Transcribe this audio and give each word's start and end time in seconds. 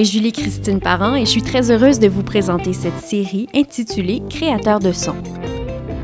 Est 0.00 0.04
Julie-Christine 0.06 0.80
Parent 0.80 1.14
et 1.14 1.26
je 1.26 1.30
suis 1.30 1.42
très 1.42 1.70
heureuse 1.70 1.98
de 1.98 2.08
vous 2.08 2.22
présenter 2.22 2.72
cette 2.72 3.00
série 3.00 3.48
intitulée 3.54 4.22
Créateur 4.30 4.80
de 4.80 4.92
son. 4.92 5.14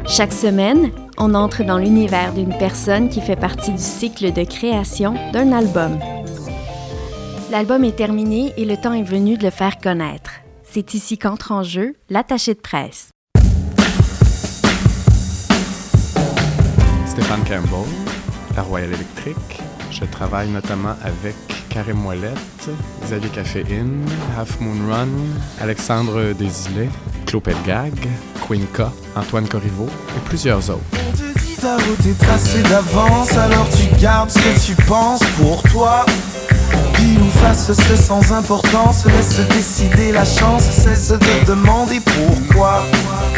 Chaque 0.07 0.35
semaine, 0.35 0.91
on 1.17 1.33
entre 1.33 1.65
dans 1.65 1.79
l'univers 1.79 2.35
d'une 2.35 2.55
personne 2.59 3.09
qui 3.09 3.23
fait 3.23 3.37
partie 3.37 3.71
du 3.71 3.83
cycle 3.83 4.35
de 4.35 4.45
création 4.45 5.15
d'un 5.33 5.51
album. 5.51 5.99
L'album 7.51 7.85
est 7.85 7.97
terminé 7.97 8.53
et 8.59 8.67
le 8.67 8.77
temps 8.77 8.93
est 8.93 9.03
venu 9.03 9.39
de 9.39 9.45
le 9.45 9.51
faire 9.51 9.79
connaître. 9.79 10.31
C'est 10.63 10.93
ici 10.93 11.17
qu'entre 11.17 11.53
en 11.53 11.63
jeu 11.63 11.95
l'attaché 12.11 12.53
de 12.53 12.61
presse. 12.61 13.09
Stéphane 17.07 17.45
Campbell, 17.49 17.89
la 18.55 18.61
Royale 18.61 18.93
Électrique. 18.93 19.63
Je 19.91 20.05
travaille 20.05 20.51
notamment 20.51 20.97
avec 21.03 21.56
Karim 21.77 21.99
Moellette, 21.99 22.71
Xavier 23.05 23.29
Caféine, 23.29 24.03
Half 24.35 24.61
Moon 24.61 24.91
Run, 24.91 25.09
Alexandre 25.61 26.33
Desilets, 26.33 26.89
Claude 27.27 27.43
Pelgag, 27.43 27.93
K, 28.49 28.81
Antoine 29.15 29.47
Corriveau 29.47 29.85
et 29.85 30.21
plusieurs 30.25 30.71
autres. 30.71 30.81
Pile 37.07 37.23
ou 37.23 37.31
face, 37.39 37.71
c'est 37.73 37.97
sans 37.97 38.33
importance, 38.33 39.05
laisse 39.07 39.39
décider 39.51 40.11
la 40.11 40.25
chance, 40.25 40.65
cesse 40.65 41.11
de 41.11 41.47
demander 41.47 42.01
pourquoi. 42.01 42.83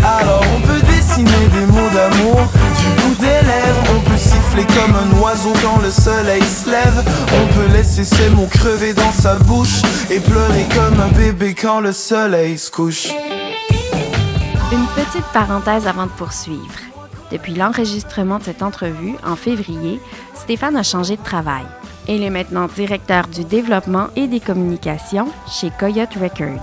Alors 0.03 0.43
on 0.57 0.61
peut 0.63 0.81
dessiner 0.87 1.49
des 1.53 1.67
mots 1.67 1.91
d'amour 1.93 2.41
du 2.79 3.03
bout 3.03 3.15
des 3.21 3.27
lèvres, 3.27 3.85
on 3.95 4.01
peut 4.09 4.17
siffler 4.17 4.65
comme 4.65 4.95
un 4.95 5.21
oiseau 5.21 5.53
quand 5.63 5.83
le 5.83 5.91
soleil 5.91 6.43
se 6.43 6.71
lève, 6.71 7.05
on 7.35 7.55
peut 7.55 7.71
laisser 7.75 8.05
ses 8.05 8.31
mots 8.31 8.49
crever 8.51 8.95
dans 8.95 9.13
sa 9.13 9.35
bouche 9.35 9.83
et 10.09 10.21
pleurer 10.21 10.67
comme 10.75 10.99
un 10.99 11.09
bébé 11.09 11.55
quand 11.55 11.81
le 11.81 11.93
soleil 11.93 12.57
se 12.57 12.71
couche. 12.71 13.09
Une 14.73 14.87
petite 14.97 15.27
parenthèse 15.35 15.87
avant 15.87 16.07
de 16.07 16.13
poursuivre. 16.13 16.81
Depuis 17.31 17.55
l'enregistrement 17.55 18.39
de 18.39 18.45
cette 18.45 18.63
entrevue, 18.63 19.17
en 19.27 19.37
février, 19.37 20.01
Stéphane 20.35 20.77
a 20.77 20.83
changé 20.83 21.19
de 21.19 21.23
travail. 21.23 21.67
Il 22.11 22.23
est 22.23 22.31
maintenant 22.31 22.69
directeur 22.69 23.29
du 23.29 23.45
développement 23.45 24.07
et 24.17 24.27
des 24.29 24.41
communications 24.41 25.29
chez 25.47 25.71
Coyote 25.79 26.15
Records. 26.15 26.59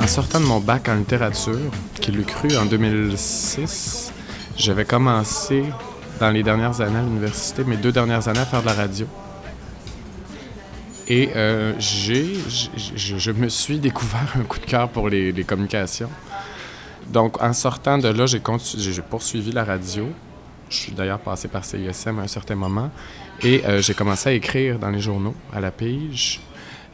En 0.00 0.06
sortant 0.06 0.38
de 0.38 0.44
mon 0.44 0.60
bac 0.60 0.88
en 0.88 0.94
littérature, 0.94 1.58
qui 2.00 2.12
l'eût 2.12 2.22
cru 2.22 2.56
en 2.56 2.66
2006, 2.66 4.12
j'avais 4.56 4.84
commencé 4.84 5.64
dans 6.20 6.30
les 6.30 6.44
dernières 6.44 6.80
années 6.80 6.98
à 6.98 7.02
l'université, 7.02 7.64
mes 7.64 7.78
deux 7.78 7.90
dernières 7.90 8.28
années 8.28 8.38
à 8.38 8.46
faire 8.46 8.60
de 8.60 8.66
la 8.66 8.74
radio. 8.74 9.08
Et 11.08 11.30
euh, 11.34 11.72
j'ai, 11.80 12.36
je 12.94 13.32
me 13.32 13.48
suis 13.48 13.80
découvert 13.80 14.32
un 14.38 14.44
coup 14.44 14.60
de 14.60 14.66
cœur 14.66 14.88
pour 14.88 15.08
les 15.08 15.32
communications. 15.42 16.10
Donc, 17.14 17.40
en 17.40 17.52
sortant 17.52 17.96
de 17.96 18.08
là, 18.08 18.26
j'ai, 18.26 18.40
poursuivi 19.08 19.52
la 19.52 19.62
radio. 19.62 20.08
Je 20.68 20.76
suis 20.76 20.92
d'ailleurs 20.92 21.20
passé 21.20 21.46
par 21.46 21.64
CISM 21.64 22.18
à 22.18 22.22
un 22.22 22.26
certain 22.26 22.56
moment. 22.56 22.90
Et 23.40 23.64
euh, 23.64 23.80
j'ai 23.80 23.94
commencé 23.94 24.30
à 24.30 24.32
écrire 24.32 24.80
dans 24.80 24.90
les 24.90 25.00
journaux, 25.00 25.34
à 25.54 25.60
la 25.60 25.70
pige. 25.70 26.40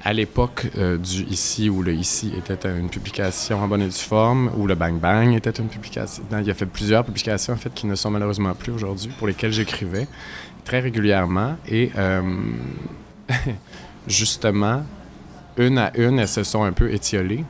À 0.04 0.12
l'époque 0.12 0.66
euh, 0.76 0.98
du 0.98 1.24
Ici, 1.24 1.70
où 1.70 1.82
le 1.82 1.94
Ici 1.94 2.34
était 2.36 2.68
une 2.68 2.90
publication 2.90 3.62
en 3.62 3.66
bonne 3.66 3.80
et 3.80 3.88
due 3.88 3.94
forme, 3.94 4.50
où 4.58 4.66
le 4.66 4.74
Bang 4.74 5.00
Bang 5.00 5.34
était 5.34 5.50
une 5.52 5.68
publication. 5.68 6.22
Il 6.38 6.46
y 6.46 6.50
a 6.50 6.54
fait 6.54 6.66
plusieurs 6.66 7.02
publications, 7.02 7.54
en 7.54 7.56
fait, 7.56 7.72
qui 7.72 7.86
ne 7.86 7.94
sont 7.94 8.10
malheureusement 8.10 8.52
plus 8.52 8.72
aujourd'hui, 8.72 9.10
pour 9.18 9.26
lesquelles 9.26 9.52
j'écrivais 9.52 10.06
très 10.66 10.80
régulièrement. 10.80 11.56
Et 11.66 11.92
euh, 11.96 12.20
justement, 14.06 14.82
une 15.56 15.78
à 15.78 15.96
une, 15.96 16.18
elles 16.18 16.28
se 16.28 16.44
sont 16.44 16.62
un 16.62 16.72
peu 16.72 16.92
étiolées. 16.92 17.42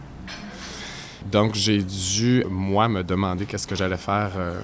Donc, 1.26 1.54
j'ai 1.54 1.82
dû, 1.82 2.44
moi, 2.48 2.88
me 2.88 3.02
demander 3.02 3.44
qu'est-ce 3.46 3.66
que 3.66 3.74
j'allais 3.74 3.96
faire 3.96 4.30
euh, 4.36 4.60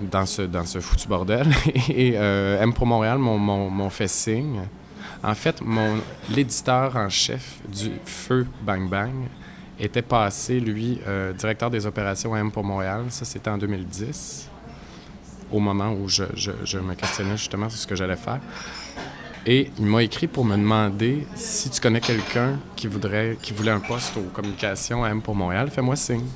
dans, 0.00 0.26
ce, 0.26 0.42
dans 0.42 0.64
foutu 0.64 1.08
bordel. 1.08 1.46
Et 1.88 2.12
euh, 2.16 2.62
M 2.62 2.72
pour 2.72 2.86
Montréal 2.86 3.18
m'ont- 3.18 3.38
m'ont 3.70 3.90
fait 3.90 4.08
signe. 4.08 4.60
En 5.22 5.34
fait, 5.34 5.60
mon 5.62 5.96
l'éditeur 6.30 6.94
en 6.96 7.08
chef 7.08 7.58
du 7.68 7.90
Feu 8.04 8.46
Bang 8.62 8.88
Bang 8.88 9.12
était 9.80 10.02
passé, 10.02 10.60
lui, 10.60 11.00
euh, 11.06 11.32
directeur 11.32 11.70
des 11.70 11.84
opérations 11.86 12.34
à 12.34 12.38
M 12.38 12.50
pour 12.52 12.62
Montréal. 12.64 13.04
Ça, 13.08 13.24
c'était 13.24 13.50
en 13.50 13.58
2010, 13.58 14.48
au 15.50 15.58
moment 15.58 15.92
où 15.92 16.08
je, 16.08 16.24
je- 16.34 16.52
je 16.64 16.78
me 16.78 16.94
questionnais 16.94 17.36
justement 17.36 17.68
sur 17.68 17.78
ce 17.78 17.86
que 17.86 17.96
j'allais 17.96 18.16
faire. 18.16 18.40
Et 19.48 19.70
il 19.78 19.86
m'a 19.86 20.02
écrit 20.02 20.26
pour 20.26 20.44
me 20.44 20.56
demander 20.56 21.24
si 21.36 21.70
tu 21.70 21.80
connais 21.80 22.00
quelqu'un 22.00 22.58
qui 22.74 22.88
voudrait, 22.88 23.38
qui 23.40 23.52
voulait 23.52 23.70
un 23.70 23.78
poste 23.78 24.16
aux 24.16 24.28
communications 24.32 25.04
à 25.04 25.10
M 25.10 25.22
pour 25.22 25.36
Montréal, 25.36 25.70
fais-moi 25.70 25.94
signe. 25.94 26.26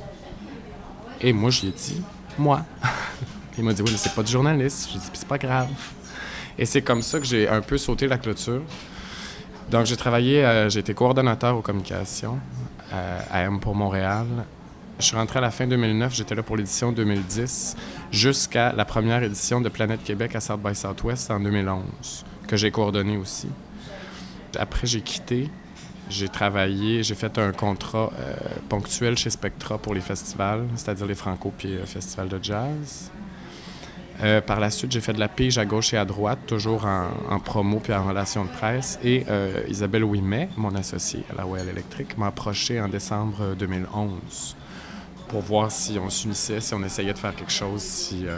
Et 1.21 1.33
moi, 1.33 1.51
je 1.51 1.63
lui 1.63 1.69
ai 1.69 1.73
dit, 1.73 2.01
moi. 2.39 2.65
il 3.59 3.65
m'a 3.65 3.73
dit, 3.73 3.83
oui, 3.83 3.89
mais 3.91 3.99
c'est 3.99 4.15
pas 4.15 4.23
du 4.23 4.31
journaliste. 4.31 4.91
J'ai 4.93 5.01
dit, 5.01 5.11
c'est 5.13 5.27
pas 5.27 5.39
grave. 5.39 5.69
Et 6.57 6.65
c'est 6.65 6.83
comme 6.83 7.03
ça 7.03 7.19
que 7.19 7.27
j'ai 7.27 7.49
un 7.49 7.61
peu 7.61 7.79
sauté 7.79 8.07
la 8.07 8.17
clôture. 8.17 8.63
Donc, 9.73 9.87
j'ai 9.87 9.97
travaillé, 9.97 10.45
euh, 10.45 10.69
j'ai 10.69 10.79
été 10.79 10.95
coordonnateur 10.95 11.57
aux 11.57 11.63
communications 11.63 12.39
euh, 12.93 13.21
à 13.33 13.43
M 13.43 13.59
pour 13.59 13.75
Montréal. 13.75 14.27
Je 15.01 15.07
suis 15.07 15.17
rentré 15.17 15.39
à 15.39 15.43
la 15.43 15.51
fin 15.51 15.67
2009, 15.67 16.15
j'étais 16.15 16.35
là 16.37 16.45
pour 16.45 16.57
l'édition 16.57 16.93
2010, 16.93 17.77
jusqu'à 18.13 18.73
la 18.73 18.85
première 18.85 19.23
édition 19.23 19.61
de 19.61 19.69
Planète 19.69 20.05
Québec 20.05 20.37
à 20.37 20.41
South 20.41 20.61
by 20.63 20.75
Southwest 20.75 21.31
en 21.31 21.41
2011, 21.41 22.25
que 22.51 22.57
j'ai 22.57 22.73
coordonné 22.73 23.17
aussi. 23.17 23.49
Après, 24.59 24.85
j'ai 24.85 25.03
quitté. 25.03 25.49
J'ai 26.09 26.29
travaillé, 26.29 27.05
j'ai 27.05 27.15
fait 27.15 27.39
un 27.39 27.53
contrat 27.53 28.11
euh, 28.19 28.35
ponctuel 28.69 29.17
chez 29.17 29.31
Spectra 29.31 29.79
pour 29.79 29.95
les 29.95 30.01
festivals, 30.01 30.67
c'est-à-dire 30.75 31.07
les 31.07 31.15
Franco 31.15 31.53
puis 31.57 31.69
le 31.75 31.87
Festival 31.87 32.29
de 32.29 32.41
jazz. 32.43 33.13
Euh, 34.25 34.41
par 34.41 34.59
la 34.59 34.71
suite, 34.71 34.91
j'ai 34.91 35.01
fait 35.01 35.13
de 35.13 35.21
la 35.21 35.29
pige 35.29 35.59
à 35.59 35.65
gauche 35.65 35.95
et 35.95 35.97
à 35.97 36.05
droite, 36.05 36.41
toujours 36.49 36.87
en, 36.87 37.39
promo 37.39 37.79
puis 37.79 37.95
en 37.95 38.05
relation 38.05 38.45
de 38.45 38.51
presse. 38.51 38.99
Et 39.05 39.25
euh, 39.31 39.63
Isabelle 39.69 40.03
Ouimet, 40.03 40.49
mon 40.57 40.75
associée 40.75 41.23
à 41.31 41.37
la 41.37 41.45
Royal 41.45 41.69
Electric, 41.69 42.19
m'a 42.19 42.27
approché 42.27 42.81
en 42.81 42.89
décembre 42.89 43.55
2011 43.57 44.57
pour 45.31 45.43
voir 45.43 45.71
si 45.71 45.97
on 45.97 46.11
s'unissait, 46.11 46.61
si 46.61 46.75
on 46.75 46.83
essayait 46.83 47.13
de 47.13 47.19
faire 47.19 47.35
quelque 47.35 47.53
chose. 47.53 47.81
Si, 47.81 48.27
euh, 48.27 48.37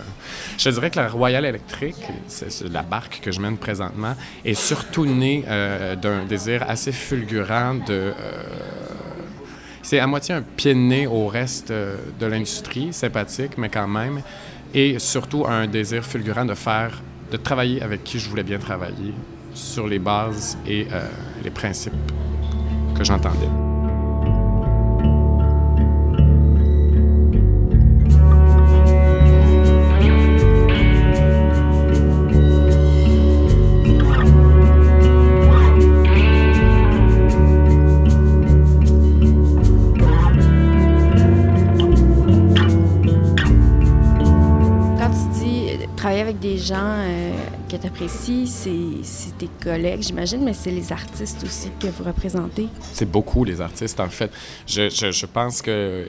Je 0.58 0.68
dirais 0.68 0.90
que 0.90 1.00
la 1.00 1.08
Royal 1.08 1.44
Electric, 1.44 1.96
c'est 2.28 2.68
la 2.68 2.82
barque 2.82 3.20
que 3.22 3.32
je 3.32 3.40
mène 3.40 3.56
présentement, 3.56 4.14
est 4.44 4.54
surtout 4.54 5.06
née 5.06 5.42
euh, 5.48 5.96
d'un 5.96 6.24
désir 6.26 6.64
assez 6.68 6.92
fulgurant 6.92 7.76
de... 7.76 7.82
euh, 7.90 8.12
c'est 9.80 10.00
à 10.00 10.06
moitié 10.06 10.34
un 10.34 10.42
pied 10.42 10.74
de 10.74 10.78
nez 10.78 11.06
au 11.06 11.26
reste 11.28 11.72
de 11.72 12.26
l'industrie, 12.26 12.92
sympathique, 12.92 13.58
mais 13.58 13.68
quand 13.68 13.88
même. 13.88 14.20
Et 14.74 14.98
surtout 14.98 15.44
un 15.46 15.66
désir 15.66 16.04
fulgurant 16.04 16.44
de 16.44 16.54
faire, 16.54 17.02
de 17.32 17.36
travailler 17.36 17.82
avec 17.82 18.04
qui 18.04 18.18
je 18.20 18.28
voulais 18.28 18.44
bien 18.44 18.58
travailler 18.58 19.12
sur 19.54 19.88
les 19.88 19.98
bases 19.98 20.56
et 20.68 20.86
les 21.42 21.50
principes 21.50 21.92
que 22.94 23.02
j'entendais. 23.02 23.71
Que 47.72 47.80
tu 47.80 47.86
apprécies, 47.86 48.46
c'est 48.46 49.38
tes 49.38 49.48
collègues, 49.62 50.02
j'imagine, 50.02 50.44
mais 50.44 50.52
c'est 50.52 50.70
les 50.70 50.92
artistes 50.92 51.42
aussi 51.44 51.70
que 51.80 51.86
vous 51.86 52.04
représentez. 52.04 52.68
C'est 52.92 53.10
beaucoup 53.10 53.44
les 53.44 53.60
artistes, 53.60 53.98
en 53.98 54.08
fait. 54.08 54.30
Je, 54.66 55.26
pense 55.26 55.62
que, 55.62 55.70
euh, 55.70 56.04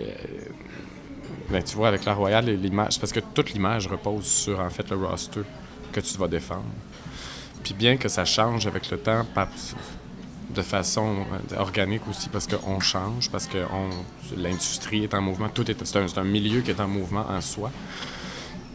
ben, 1.49 1.63
tu 1.63 1.75
vois, 1.77 1.87
avec 1.87 2.03
la 2.03 2.13
Royale, 2.13 2.49
l'image, 2.49 2.99
parce 2.99 3.13
que 3.13 3.21
toute 3.21 3.53
l'image 3.53 3.87
repose 3.87 4.25
sur, 4.25 4.59
en 4.59 4.69
fait, 4.69 4.89
le 4.89 4.97
roster 4.97 5.41
que 5.93 6.01
tu 6.01 6.17
vas 6.17 6.27
défendre. 6.27 6.65
Puis 7.63 7.73
bien 7.73 7.95
que 7.95 8.09
ça 8.09 8.25
change 8.25 8.67
avec 8.67 8.89
le 8.91 8.97
temps, 8.97 9.25
de 10.53 10.61
façon 10.61 11.15
euh, 11.51 11.59
organique 11.59 12.07
aussi, 12.09 12.27
parce 12.27 12.45
qu'on 12.45 12.81
change, 12.81 13.29
parce 13.31 13.47
que 13.47 13.59
l'industrie 14.35 15.05
est 15.05 15.13
en 15.13 15.21
mouvement, 15.21 15.47
tout 15.47 15.69
est, 15.71 15.85
c'est 15.85 15.97
un, 15.97 16.07
c'est 16.09 16.19
un 16.19 16.25
milieu 16.25 16.59
qui 16.59 16.71
est 16.71 16.81
en 16.81 16.89
mouvement 16.89 17.25
en 17.29 17.39
soi. 17.39 17.71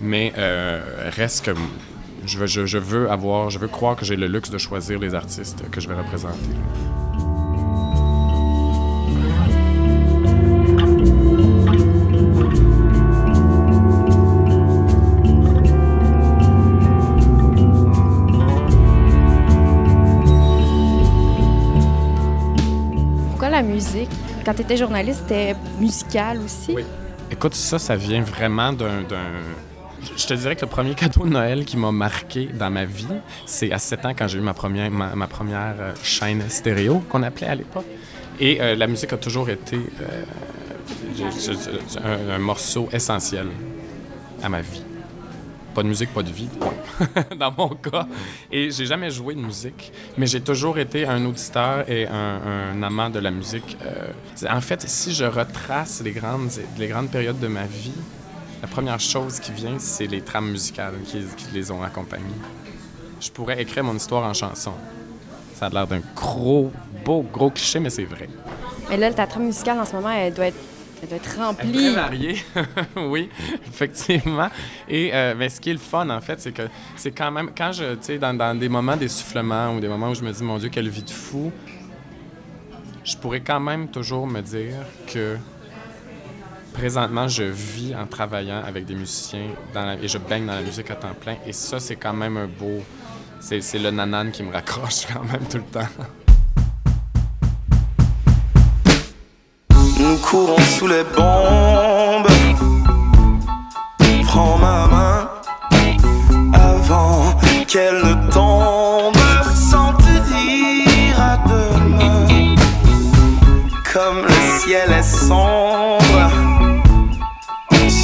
Mais 0.00 0.32
euh, 0.38 1.11
reste 1.17 1.44
que 1.44 1.50
je, 2.25 2.79
veux 2.79 3.11
avoir, 3.11 3.50
je 3.50 3.59
veux 3.59 3.69
croire 3.69 3.97
que 3.97 4.05
j'ai 4.05 4.17
le 4.17 4.26
luxe 4.26 4.50
de 4.50 4.59
choisir 4.59 4.99
les 4.99 5.15
artistes 5.15 5.69
que 5.70 5.81
je 5.81 5.88
vais 5.88 5.94
représenter. 5.94 6.37
Pourquoi 23.31 23.50
la 23.50 23.62
musique? 23.62 24.11
Quand 24.44 24.55
tu 24.55 24.62
étais 24.62 24.76
journaliste, 24.76 25.20
c'était 25.29 25.55
musical 25.79 26.41
aussi? 26.41 26.73
Oui. 26.75 26.85
Écoute, 27.31 27.55
ça, 27.55 27.79
ça 27.79 27.94
vient 27.94 28.23
vraiment 28.23 28.73
d'un 28.73 29.03
je 30.17 30.27
te 30.27 30.35
dirais 30.35 30.56
que 30.56 30.62
le 30.62 30.71
premier 30.71 30.95
cadeau 30.95 31.25
de 31.25 31.31
Noël 31.31 31.65
qui 31.65 31.77
m'a 31.77 31.91
marqué 31.91 32.47
dans 32.47 32.71
ma 32.71 32.85
vie, 32.85 33.06
c'est 33.47 33.73
à 33.73 33.79
7 33.79 34.06
ans 34.06 34.12
quand 34.17 34.29
j'ai 34.29 34.39
eu 34.39 34.43
ma 34.43 34.55
première, 34.55 34.91
ma, 34.91 35.27
première 35.27 35.75
euh, 35.79 35.93
chaîne 36.03 36.43
stéréo, 36.49 37.03
qu'on 37.09 37.23
appelait 37.23 37.49
à 37.49 37.55
l'époque. 37.55 37.87
Et 38.39 38.61
euh, 38.61 38.77
la 38.77 38.87
musique 38.87 39.12
a 39.12 39.17
toujours 39.17 39.50
été 39.50 39.77
euh, 39.77 41.35
un, 42.35 42.39
morceau 42.39 42.89
essentiel 42.93 43.49
à 44.43 44.49
ma 44.49 44.61
vie. 44.61 44.83
Pas 45.75 45.83
de 45.83 45.89
musique, 45.89 46.12
pas 46.15 46.23
de 46.23 46.31
vie, 46.31 46.49
dans 47.39 47.53
mon 47.56 47.69
cas. 47.71 48.06
Et 48.51 48.71
j'ai 48.71 48.87
jamais 48.87 49.11
joué 49.11 49.35
de 49.35 49.41
musique, 49.41 49.93
mais 50.17 50.27
j'ai 50.27 50.41
toujours 50.41 50.79
été 50.79 51.06
un 51.06 51.25
auditeur 51.25 51.89
et 51.89 52.06
un, 52.06 52.83
amant 52.83 53.11
de 53.11 53.19
la 53.19 53.31
musique. 53.31 53.77
en 54.49 54.61
fait, 54.61 54.83
si 54.89 55.12
je 55.12 55.25
retrace 55.25 56.03
les 56.03 56.12
grandes, 56.12 56.51
les 56.79 56.89
grandes 56.89 57.11
périodes 57.11 57.39
de 57.39 57.49
ma 57.49 57.65
vie, 57.65 57.93
la 58.60 58.69
première 58.69 58.99
chose 58.99 59.38
qui 59.38 59.52
vient, 59.52 59.78
c'est 59.78 60.06
les 60.06 60.20
trames 60.20 60.50
musicales 60.50 60.94
qui, 61.05 61.25
les 61.52 61.70
ont 61.70 61.82
accompagnées. 61.82 62.25
Je 63.20 63.31
pourrais 63.31 63.60
écrire 63.62 63.84
mon 63.84 63.94
histoire 63.94 64.25
en 64.25 64.34
chanson. 64.34 64.72
Ça 65.55 65.66
a 65.66 65.70
l'air 65.70 65.87
d'un 65.87 66.00
gros, 66.14 66.72
beau, 67.05 67.22
gros 67.32 67.50
cliché, 67.50 67.81
mais 67.81 67.90
c'est 67.90 68.05
vrai. 68.05 68.28
Mais 68.88 68.96
là, 68.96 69.12
ta 69.12 69.26
trame 69.26 69.44
musicale, 69.44 69.78
en 69.78 69.84
ce 69.84 69.94
moment, 69.94 70.10
elle 70.10 70.34
doit 70.34 70.46
être, 70.46 70.58
elle 71.02 71.08
doit 71.08 71.19
être 71.19 71.37
remplie. 71.37 71.69
Elle 71.69 71.76
est 71.76 71.93
très 71.93 71.94
variée, 71.94 72.44
oui, 72.96 73.28
effectivement. 73.66 74.49
Et 74.88 75.10
euh, 75.12 75.34
mais 75.37 75.49
ce 75.49 75.60
qui 75.60 75.70
est 75.70 75.75
le 75.75 75.78
fun, 75.78 76.08
en 76.10 76.20
fait, 76.20 76.40
c'est 76.40 76.52
que 76.52 76.62
c'est 76.96 77.12
quand 77.12 77.31
même, 77.31 77.50
quand 77.56 77.72
je, 77.72 77.94
tu 77.94 77.99
sais, 78.02 78.19
dans, 78.19 78.34
dans, 78.34 78.56
des 78.56 78.69
moments 78.69 78.96
d'essoufflement 78.96 79.75
ou 79.75 79.81
des 79.81 79.88
moments 79.88 80.10
où 80.10 80.14
je 80.14 80.22
me 80.22 80.32
dis, 80.32 80.43
mon 80.43 80.58
Dieu, 80.58 80.69
quelle 80.69 80.88
vie 80.88 81.02
de 81.02 81.10
fou, 81.10 81.52
je 83.05 83.16
pourrais 83.16 83.40
quand 83.40 83.60
même 83.60 83.88
toujours 83.88 84.26
me 84.26 84.40
dire 84.40 84.76
que 85.06 85.37
présentement, 86.79 87.27
je 87.27 87.43
vis 87.43 87.95
en 87.97 88.07
travaillant 88.07 88.63
avec 88.65 88.87
des 88.87 88.95
musiciens 88.95 89.51
et 90.01 90.09
je 90.09 90.19
baigne 90.19 90.47
dans 90.47 90.55
la 90.55 90.63
musique 90.63 90.89
à 90.93 90.95
temps 90.95 91.15
plein. 91.21 91.37
Et 91.45 91.53
ça, 91.53 91.81
c'est 91.81 91.97
quand 91.97 92.13
même 92.13 92.37
un 92.37 92.47
beau. 92.47 92.85
C'est 93.41 93.61
le 93.75 93.91
nanan 93.91 94.31
qui 94.31 94.45
me 94.45 94.53
raccroche 94.53 95.07
quand 95.13 95.25
même 95.25 95.45
tout 95.51 95.59
le 95.59 95.65
temps. 95.65 95.89
Nous 99.99 100.17
courons 100.19 100.63
sous 100.79 100.87
les 100.87 101.03
bombes. 101.17 102.29
Prends 104.23 104.59
ma 104.59 104.87
main 104.87 105.31
avant 106.55 107.35
qu'elle 107.67 107.97
ne 107.97 108.31
tombe. 108.31 109.17
Sans 109.53 109.93
te 109.95 110.13
dire 110.31 111.21
à 111.21 111.39
demain. 111.49 112.55
Comme 113.93 114.23
le 114.23 114.61
ciel 114.61 114.93
est 114.93 115.03
sombre 115.03 116.38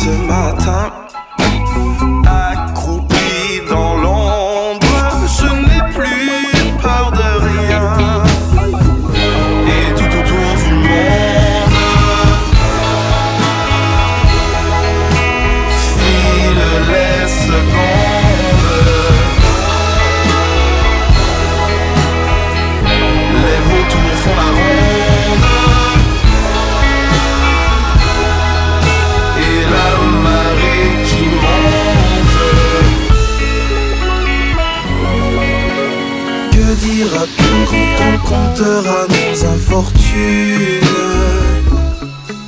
ce 0.04 0.10
matin. 0.26 1.03
Comptera 38.25 39.06
nos 39.09 39.44
infortunes. 39.44 40.81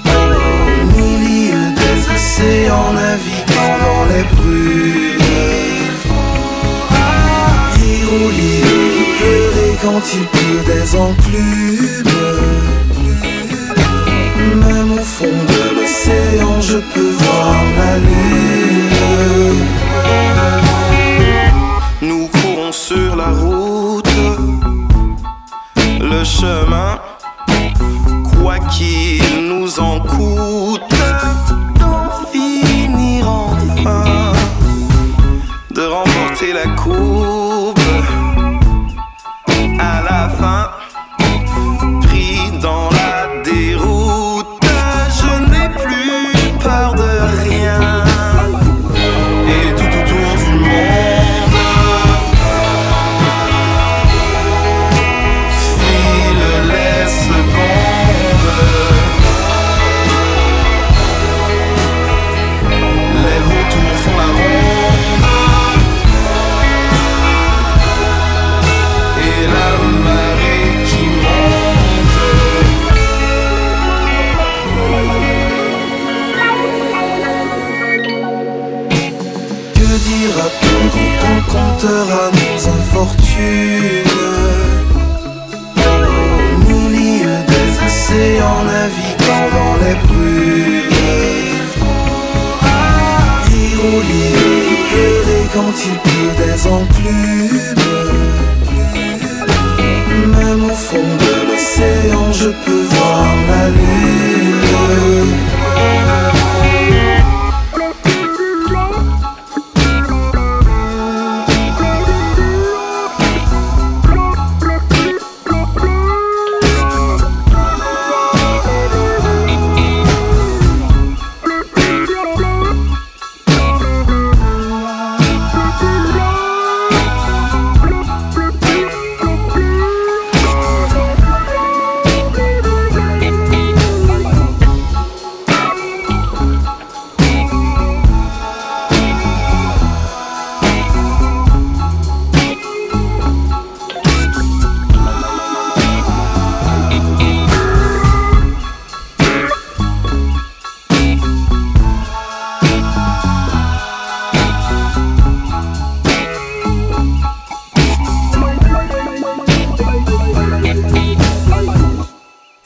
Au 0.04 0.84
milieu 0.96 1.64
des 1.80 1.98
océans, 2.14 2.92
naviguant 2.92 3.76
dans 3.84 4.04
les 4.12 4.24
brumes. 4.34 5.24
Rire 7.74 8.10
ou 8.12 8.28
lire, 8.30 9.06
pleurer 9.18 9.72
quand 9.82 10.02
il 10.14 10.24
pleut 10.34 10.64
des 10.72 10.88
enclumes. 10.96 12.14
Même 14.56 14.92
au 14.92 15.04
fond 15.16 15.38
de 15.52 15.62
l'océan, 15.76 16.60
je 16.60 16.78
peux 16.92 17.12
voir 17.20 17.56
la 17.78 17.92
lune. 17.98 18.36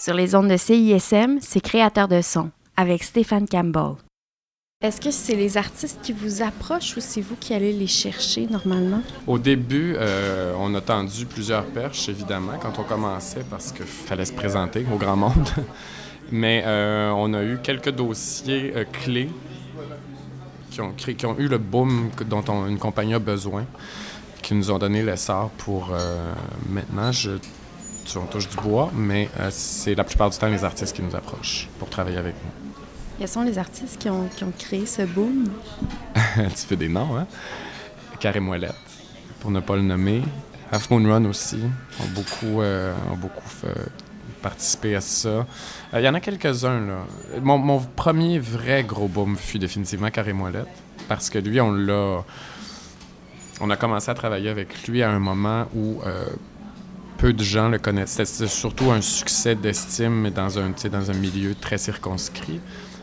Les 0.09 0.35
ondes 0.35 0.49
de 0.49 0.57
CISM, 0.57 1.38
c'est 1.40 1.61
Créateur 1.61 2.09
de 2.09 2.23
son 2.23 2.50
avec 2.76 3.04
Stéphane 3.04 3.47
Campbell. 3.47 3.97
Est-ce 4.83 4.99
que 4.99 5.11
c'est 5.11 5.37
les 5.37 5.59
artistes 5.59 6.00
qui 6.02 6.12
vous 6.12 6.40
approchent 6.40 6.97
ou 6.97 7.00
c'est 7.00 7.21
vous 7.21 7.37
qui 7.37 7.52
allez 7.52 7.73
les 7.73 7.87
chercher 7.87 8.47
normalement? 8.47 9.02
Au 9.26 9.38
début, 9.38 9.95
euh, 9.99 10.54
on 10.59 10.75
a 10.75 10.80
tendu 10.80 11.26
plusieurs 11.26 11.66
perches, 11.66 12.09
évidemment, 12.09 12.54
quand 12.59 12.78
on 12.78 12.85
commençait, 12.85 13.45
parce 13.50 13.73
qu'il 13.73 13.85
fallait 13.85 14.25
se 14.25 14.33
présenter 14.33 14.87
au 14.90 14.97
grand 14.97 15.16
monde. 15.16 15.49
Mais 16.33 16.62
euh, 16.64 17.12
on 17.14 17.35
a 17.35 17.42
eu 17.42 17.59
quelques 17.62 17.90
dossiers 17.90 18.73
euh, 18.75 18.85
clés 18.90 19.28
qui 20.71 20.80
ont, 20.80 20.92
qui 20.92 21.26
ont 21.26 21.38
eu 21.38 21.49
le 21.49 21.59
boom 21.59 22.11
dont 22.26 22.66
une 22.66 22.78
compagnie 22.78 23.14
a 23.14 23.19
besoin, 23.19 23.66
qui 24.40 24.54
nous 24.54 24.71
ont 24.71 24.78
donné 24.78 25.02
l'essor 25.02 25.50
pour 25.59 25.92
maintenant. 26.71 27.11
Je, 27.12 27.33
on 28.17 28.26
touche 28.26 28.49
du 28.49 28.57
bois, 28.57 28.90
mais 28.95 29.29
c'est 29.50 29.95
la 29.95 30.05
plupart 30.05 30.31
du 30.31 30.38
temps 30.38 30.49
les 30.49 30.64
artistes 30.64 30.95
qui 30.95 31.02
nous 31.02 31.14
approchent 31.14 31.69
pour 31.79 31.88
travailler 31.88 32.19
avec 32.19 32.35
nous. 32.45 32.71
Quels 33.21 33.29
sont 33.29 33.43
les 33.43 33.59
artistes 33.59 33.99
qui 33.99 34.09
ont, 34.09 34.31
créé 34.59 34.87
ce 34.87 35.02
boom? 35.02 35.50
tu 36.37 36.67
fais 36.67 36.76
des 36.76 36.88
noms, 36.88 37.19
hein? 37.19 37.26
Carré 38.19 38.40
Moellette, 38.40 38.75
pour 39.40 39.50
ne 39.50 39.61
pas 39.61 39.76
le 39.76 39.83
nommer. 39.83 40.23
Half 40.73 40.88
Moon 40.88 41.07
Run 41.07 41.26
aussi, 41.26 41.61
ont 42.02 42.09
beaucoup, 42.14 42.62
euh, 42.62 42.95
ont 43.12 43.17
beaucoup 43.17 43.43
participé 44.40 44.97
à 44.97 45.02
ça. 45.02 45.29
Euh, 45.29 45.45
il 45.97 46.02
y 46.02 46.09
en 46.09 46.14
a 46.14 46.21
quelques-uns, 46.21 46.81
là. 46.81 47.05
Mon, 47.43 47.81
premier 47.81 48.38
vrai 48.38 48.85
gros 48.85 49.07
boom 49.07 49.37
fut 49.37 49.59
définitivement 49.59 50.11
Carré 50.11 50.33
Moellette, 50.33 50.69
parce 51.07 51.29
que 51.29 51.38
lui, 51.38 51.61
on 51.61 51.73
l'a... 51.73 52.25
On 53.61 53.69
a 53.69 53.76
commencé 53.76 54.11
à 54.11 54.14
travailler 54.14 54.49
avec 54.49 54.88
lui 54.88 55.02
à 55.02 55.11
un 55.11 55.19
moment 55.19 55.67
où 55.75 56.00
euh, 56.07 56.25
peu 57.21 57.33
de 57.35 57.45
gens 57.45 57.69
le 57.69 57.79
connaissaient. 57.79 58.25
C'était 58.25 58.49
surtout 58.49 58.91
un 58.91 59.03
succès 59.03 59.55
d'estime, 59.55 60.31
dans 60.31 60.59
un, 60.59 61.15
milieu 61.15 61.55
très 61.55 61.77
circonscrit. 61.77 62.61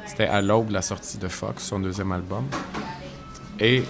C'était 0.07 0.25
à 0.25 0.41
l'aube 0.41 0.69
de 0.69 0.73
la 0.73 0.81
sortie 0.81 1.19
de 1.19 1.27
Fox, 1.27 1.63
son 1.63 1.79
deuxième 1.79 2.11
album. 2.11 2.45
Et 3.59 3.83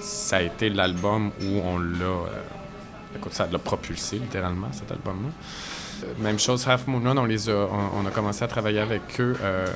ça 0.00 0.38
a 0.38 0.42
été 0.42 0.70
l'album 0.70 1.30
où 1.42 1.60
on 1.62 1.78
l'a. 1.78 2.04
Euh, 2.04 2.26
écoute, 3.16 3.34
ça 3.34 3.46
l'a 3.52 3.58
propulsé 3.58 4.18
littéralement, 4.18 4.68
cet 4.72 4.90
album-là. 4.92 5.28
Euh, 6.04 6.22
même 6.22 6.38
chose, 6.38 6.66
Half 6.66 6.86
Moon 6.86 7.02
on, 7.04 7.24
les 7.26 7.50
a, 7.50 7.68
on, 7.94 8.06
a 8.06 8.10
commencé 8.10 8.44
à 8.44 8.48
travailler 8.48 8.80
avec 8.80 9.20
eux 9.20 9.36
euh, 9.42 9.66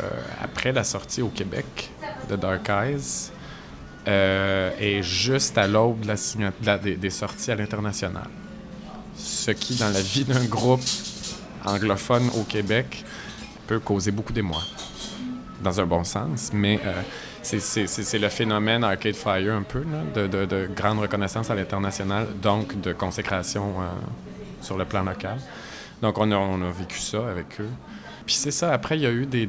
après 0.43 0.73
la 0.73 0.85
sortie 0.85 1.21
au 1.21 1.29
Québec 1.29 1.91
de 2.31 2.37
Dark 2.37 2.71
Eyes 2.71 3.33
et 4.07 5.03
juste 5.03 5.59
à 5.59 5.67
l'aube 5.67 6.01
de 6.01 6.09
la, 6.65 6.79
des, 6.79 6.97
des, 6.97 7.11
sorties 7.11 7.53
à 7.53 7.55
l'international. 7.55 8.29
Ce 9.23 9.51
qui, 9.51 9.75
dans 9.75 9.91
la 9.91 10.01
vie 10.01 10.25
d'un 10.25 10.45
groupe 10.45 10.81
anglophone 11.65 12.31
au 12.39 12.43
Québec, 12.45 13.05
peut 13.67 13.79
causer 13.79 14.11
beaucoup 14.11 14.33
d'émoi 14.33 14.63
dans 15.63 15.79
un 15.79 15.87
bon 15.87 16.05
sens, 16.05 16.51
mais 16.55 16.81
euh, 16.85 17.03
c'est 17.43 18.19
le 18.19 18.29
phénomène 18.29 18.83
Arcade 18.83 19.15
Fire 19.15 19.55
un 19.55 19.63
peu, 19.63 19.85
de, 20.15 20.27
de, 20.27 20.69
grande 20.75 21.01
reconnaissance 21.01 21.51
à 21.51 21.55
l'international, 21.55 22.27
donc 22.41 22.81
de 22.81 22.93
consécration 22.93 23.75
euh, 23.81 23.85
sur 24.63 24.79
le 24.79 24.87
plan 24.87 25.03
local. 25.03 25.39
Donc 26.01 26.17
on 26.19 26.33
a, 26.33 26.71
vécu 26.71 26.99
ça 26.99 27.29
avec 27.29 27.61
eux. 27.61 27.69
Puis 28.25 28.37
c'est 28.37 28.51
ça, 28.51 28.73
après 28.73 28.97
il 28.97 29.03
y 29.03 29.07
a 29.07 29.11
eu 29.11 29.27
des, 29.27 29.47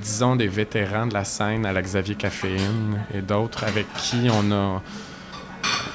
disons, 0.00 0.36
des 0.36 0.48
vétérans 0.48 1.06
de 1.06 1.14
la 1.14 1.24
scène 1.24 1.64
à 1.64 1.72
la 1.72 1.80
Xavier 1.80 2.16
Caféine 2.16 3.00
et 3.14 3.22
d'autres 3.22 3.64
avec 3.64 3.86
qui 3.94 4.28
on 4.30 4.52
a, 4.52 4.82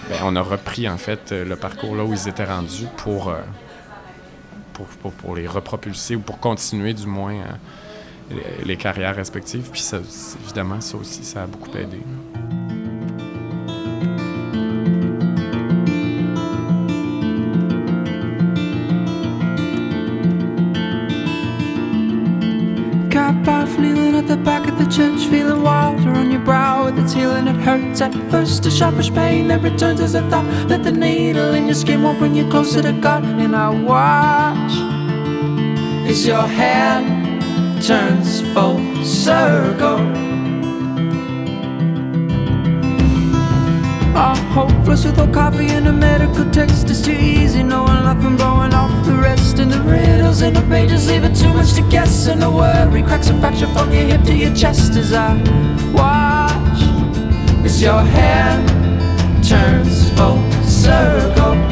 ben, 0.09 0.17
on 0.23 0.35
a 0.35 0.41
repris 0.41 0.87
en 0.87 0.97
fait 0.97 1.31
le 1.31 1.55
parcours 1.55 1.95
là 1.95 2.03
où 2.03 2.13
ils 2.13 2.27
étaient 2.27 2.45
rendus 2.45 2.87
pour, 2.97 3.29
euh, 3.29 3.41
pour, 4.73 4.85
pour, 4.87 5.11
pour, 5.11 5.35
les 5.35 5.47
repropulser 5.47 6.15
ou 6.15 6.21
pour 6.21 6.39
continuer 6.39 6.93
du 6.93 7.07
moins 7.07 7.35
les, 8.65 8.77
carrières 8.77 9.15
respectives. 9.15 9.69
Puis 9.71 9.81
ça, 9.81 9.99
évidemment, 10.43 10.81
ça 10.81 10.97
aussi, 10.97 11.23
ça 11.23 11.43
a 11.43 11.47
beaucoup 11.47 11.75
aidé. 11.77 12.01
Healing. 27.99 28.13
It 28.13 28.31
hurts 28.31 28.31
at 28.31 28.31
first, 28.31 28.65
a 28.65 28.71
sharpish 28.71 29.13
pain 29.13 29.47
that 29.47 29.61
returns 29.61 30.01
as 30.01 30.15
a 30.15 30.21
thought 30.29 30.45
that 30.67 30.83
the 30.83 30.91
needle 30.91 31.53
in 31.53 31.65
your 31.65 31.75
skin 31.75 32.03
won't 32.03 32.19
bring 32.19 32.35
you 32.35 32.49
closer 32.49 32.81
to 32.81 32.93
God. 32.93 33.23
And 33.23 33.55
I 33.55 33.69
watch 33.69 34.71
as 36.09 36.25
your 36.25 36.47
hand 36.47 37.41
turns 37.83 38.41
full 38.53 38.79
circle. 39.03 39.99
I'm 44.17 44.37
hopeless 44.51 45.05
without 45.05 45.31
coffee 45.31 45.67
and 45.67 45.87
a 45.87 45.93
medical 45.93 46.49
text. 46.49 46.89
It's 46.89 47.01
too 47.01 47.11
easy 47.11 47.61
knowing 47.61 48.03
nothing 48.03 48.35
blowing 48.35 48.73
off 48.73 49.05
the 49.05 49.13
rest. 49.13 49.59
And 49.59 49.71
the 49.71 49.79
riddles 49.81 50.41
in 50.41 50.53
the 50.53 50.61
pages 50.61 51.07
leaving 51.07 51.33
too 51.33 51.53
much 51.53 51.73
to 51.75 51.81
guess. 51.89 52.27
And 52.27 52.41
the 52.41 52.49
worry 52.49 53.03
cracks 53.03 53.29
a 53.29 53.39
fracture 53.39 53.67
from 53.67 53.91
your 53.91 54.05
hip 54.05 54.23
to 54.23 54.33
your 54.33 54.55
chest 54.55 54.95
as 54.95 55.13
I 55.13 55.35
watch 55.93 56.36
as 57.67 57.81
your 57.81 57.99
hand 57.99 58.65
turns 59.43 60.09
full 60.11 60.39
circle. 60.63 61.66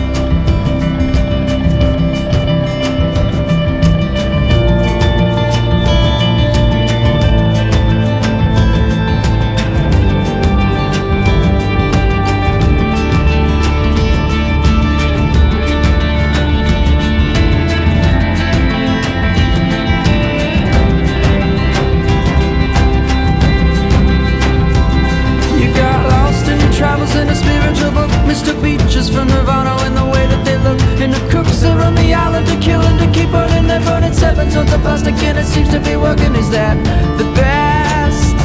island 32.16 32.48
to 32.48 32.58
kill 32.60 32.82
and 32.82 32.98
to 33.00 33.08
keep 33.18 33.30
burning 33.32 33.68
They're 33.68 33.82
burning 33.82 34.14
seven. 34.14 34.50
Tons 34.50 34.72
of 34.74 34.82
plastic 34.82 35.16
and 35.24 35.38
it 35.38 35.46
seems 35.46 35.70
to 35.70 35.80
be 35.80 35.96
working. 35.96 36.36
Is 36.36 36.50
that 36.52 36.78
the 37.18 37.26
best 37.36 38.36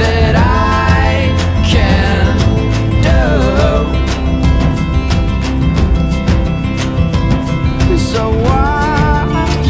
that 0.00 0.34
I 0.36 1.30
can 1.72 2.36
do? 3.06 3.20
So 7.98 8.22
watch 8.48 9.68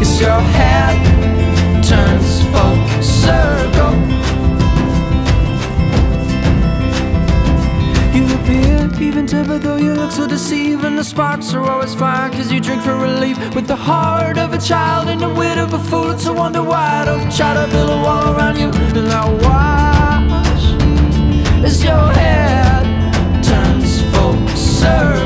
as 0.00 0.20
your 0.20 0.40
head 0.56 0.96
turns 1.84 2.42
full 2.52 2.76
circle. 3.02 3.71
You 8.14 8.24
appear 8.34 8.82
even 9.00 9.26
tempered 9.26 9.62
though 9.62 9.76
you 9.76 9.94
look 9.94 10.12
so 10.12 10.26
deceiving. 10.26 10.96
The 10.96 11.04
sparks 11.04 11.52
are 11.54 11.64
always 11.68 11.94
fire 11.94 12.30
cause 12.30 12.52
you 12.52 12.60
drink 12.60 12.82
for 12.82 12.94
relief. 12.96 13.36
With 13.54 13.66
the 13.66 13.76
heart 13.76 14.38
of 14.38 14.52
a 14.52 14.58
child 14.58 15.08
and 15.08 15.20
the 15.20 15.28
wit 15.28 15.58
of 15.58 15.74
a 15.74 15.78
fool, 15.78 16.10
it's 16.10 16.26
a 16.26 16.32
wonder 16.32 16.62
why 16.62 17.00
I 17.00 17.04
don't 17.04 17.30
try 17.34 17.54
to 17.54 17.66
build 17.72 17.90
a 17.90 17.96
wall 17.96 18.34
around 18.34 18.58
you. 18.58 18.68
And 18.68 19.08
I 19.08 19.24
watch 19.46 20.64
as 21.64 21.82
your 21.82 22.12
head 22.12 22.84
turns 23.42 24.02
full 24.12 24.48
circle. 24.56 25.21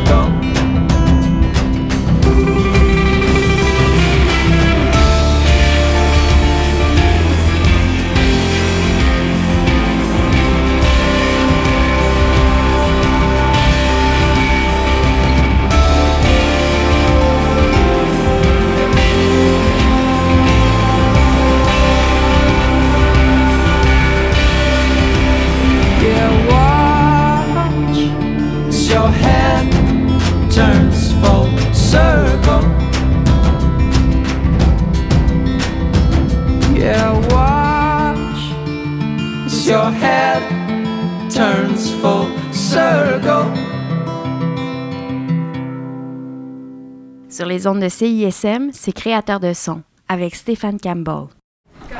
Les 47.67 47.71
ondes 47.71 47.81
de 47.81 47.89
CISM, 47.89 48.71
c'est 48.73 48.93
créateur 48.93 49.41
de 49.41 49.53
son 49.53 49.83
avec 50.09 50.37
Stéphane 50.37 50.79
Campbell. 50.79 51.27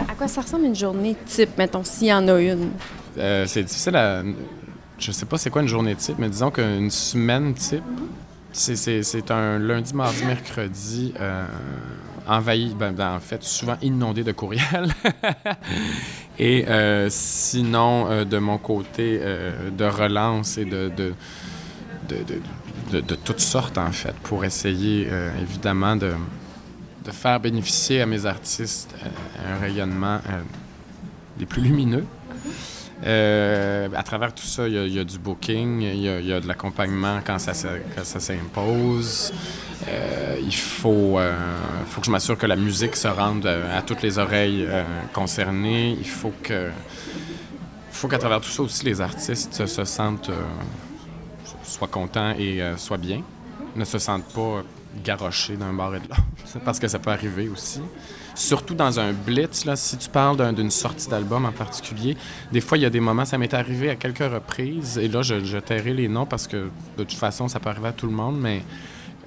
À 0.09 0.15
quoi 0.17 0.29
ça 0.29 0.43
ressemble 0.43 0.65
une 0.67 0.77
journée 0.77 1.17
type, 1.27 1.59
mettons, 1.59 1.83
s'il 1.83 2.07
y 2.07 2.13
en 2.13 2.29
a 2.29 2.41
une? 2.41 2.71
Euh, 3.19 3.47
c'est 3.49 3.65
difficile 3.65 3.97
à. 3.97 4.23
Je 4.99 5.11
sais 5.11 5.27
pas 5.27 5.39
c'est 5.39 5.51
quoi 5.51 5.63
une 5.63 5.69
journée 5.69 5.97
type, 5.97 6.17
mais 6.19 6.29
disons 6.29 6.53
qu'une 6.53 6.91
semaine 6.91 7.53
type, 7.55 7.83
c'est 8.53 9.31
un 9.33 9.59
lundi, 9.59 9.93
mardi, 9.93 10.25
mercredi 10.25 11.13
euh, 11.21 11.47
envahi, 12.29 12.73
ben, 12.79 12.93
ben, 12.93 13.17
en 13.17 13.21
fait, 13.21 13.43
souvent 13.43 13.77
inondé 13.83 14.23
de 14.23 14.33
courriels. 14.33 14.95
et 16.39 16.65
euh, 16.69 17.09
sinon, 17.11 18.25
de 18.25 18.39
mon 18.39 18.59
côté, 18.59 19.19
de 19.77 19.85
relance 19.85 20.59
et 20.59 20.65
de, 20.65 20.93
de, 20.97 21.13
de, 22.09 22.17
de, 22.19 22.41
toutes 23.25 23.41
sortes, 23.41 23.79
en 23.79 23.93
fait, 23.93 24.15
pour 24.23 24.45
essayer, 24.45 25.09
évidemment, 25.41 25.97
de 25.97 26.13
de 27.07 27.13
faire 27.13 27.39
bénéficier 27.39 28.03
à 28.03 28.07
mes 28.07 28.27
artistes 28.27 28.95
euh, 29.03 29.55
un 29.55 29.61
rayonnement 29.61 30.17
euh, 30.29 30.43
des 31.39 31.47
plus 31.47 31.63
lumineux. 31.63 32.05
Euh, 33.05 33.89
à 33.95 34.03
travers 34.03 34.35
tout 34.35 34.47
ça, 34.47 34.67
il 34.67 34.93
y, 34.93 34.99
a 34.99 35.05
du 35.05 35.19
booking, 35.19 35.83
il 35.83 36.01
y, 36.01 36.33
a 36.33 36.41
de 36.41 36.49
l'accompagnement 36.49 37.21
quand 37.25 37.39
ça, 37.39 37.53
ça 37.53 38.21
s'impose. 38.21 39.35
il 40.43 40.55
faut, 40.55 41.19
faut 41.89 42.01
que 42.01 42.07
je 42.07 42.11
m'assure 42.11 42.39
que 42.39 42.47
la 42.47 42.57
musique 42.57 42.97
se 42.97 43.07
rende 43.07 43.47
à 43.47 43.83
toutes 43.83 44.01
les 44.01 44.19
oreilles 44.19 44.67
concernées. 45.13 45.95
Il 46.01 46.09
faut 46.09 46.33
que, 46.43 46.71
faut 47.91 48.09
qu'à 48.09 48.17
travers 48.17 48.41
tout 48.41 48.49
ça 48.49 48.63
aussi, 48.63 48.87
les 48.87 49.03
artistes 49.03 49.67
se 49.67 49.85
sentent, 49.85 50.31
soient 51.67 51.89
contents 51.89 52.33
et 52.39 52.61
soient 52.77 52.97
bien, 52.97 53.23
ne 53.75 53.85
se 53.85 53.99
sentent 53.99 54.33
pas 54.33 54.63
garocher 55.05 55.57
d'un 55.57 55.73
bord 55.73 55.95
et 55.95 56.01
de 56.01 56.09
l'autre, 56.09 56.23
parce 56.65 56.79
que 56.79 56.89
ça 56.89 56.99
peut 56.99 57.11
arriver 57.11 57.49
aussi. 57.49 57.81
Surtout 58.35 58.75
dans 58.75 59.01
un 59.01 59.13
blitz, 59.13 59.65
là, 59.65 59.77
si 59.77 59.97
tu 59.97 60.09
parles 60.09 60.55
d'une 60.55 60.71
sortie 60.71 61.09
d'album 61.09 61.47
en 61.47 61.53
particulier, 61.53 62.17
des 62.53 62.61
fois, 62.61 62.79
il 62.79 62.83
y 62.83 62.87
a 62.87 62.91
des 62.91 63.01
moments, 63.01 63.25
ça 63.25 63.39
m'est 63.39 63.55
arrivé 63.55 63.91
à 63.91 63.97
quelques 63.97 64.19
reprises, 64.19 64.99
et 64.99 65.09
là, 65.09 65.23
je, 65.23 65.45
je 65.45 65.59
tairai 65.59 65.95
les 65.95 66.09
noms 66.09 66.27
parce 66.27 66.47
que 66.47 66.69
de 66.99 67.05
toute 67.05 67.13
façon, 67.13 67.49
ça 67.49 67.61
peut 67.61 67.71
arriver 67.71 67.89
à 67.89 67.93
tout 67.93 68.07
le 68.07 68.13
monde, 68.13 68.39
mais 68.39 68.63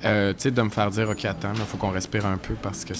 euh, 0.06 0.34
tu 0.34 0.44
sais, 0.44 0.52
de 0.52 0.62
me 0.62 0.70
faire 0.70 0.90
dire, 0.90 1.10
OK, 1.10 1.26
attends, 1.26 1.54
il 1.54 1.62
faut 1.62 1.78
qu'on 1.78 1.90
respire 1.90 2.26
un 2.26 2.38
peu 2.38 2.54
parce 2.54 2.86
qu'il 2.86 2.96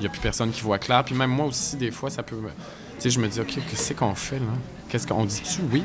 n'y 0.00 0.06
a 0.06 0.08
plus 0.08 0.20
personne 0.20 0.50
qui 0.50 0.62
voit 0.62 0.78
clair. 0.78 1.04
Puis 1.04 1.14
même 1.14 1.30
moi 1.30 1.46
aussi, 1.46 1.76
des 1.76 1.90
fois, 1.90 2.10
ça 2.10 2.22
peut. 2.22 2.36
Tu 2.36 3.02
sais, 3.02 3.10
je 3.10 3.20
me 3.20 3.28
dis, 3.28 3.40
OK, 3.40 3.58
qu'est-ce 3.70 3.92
qu'on 3.94 4.14
fait, 4.14 4.38
là? 4.38 4.52
Qu'est-ce 4.88 5.06
qu'on 5.06 5.24
dit-tu? 5.24 5.60
Oui? 5.72 5.84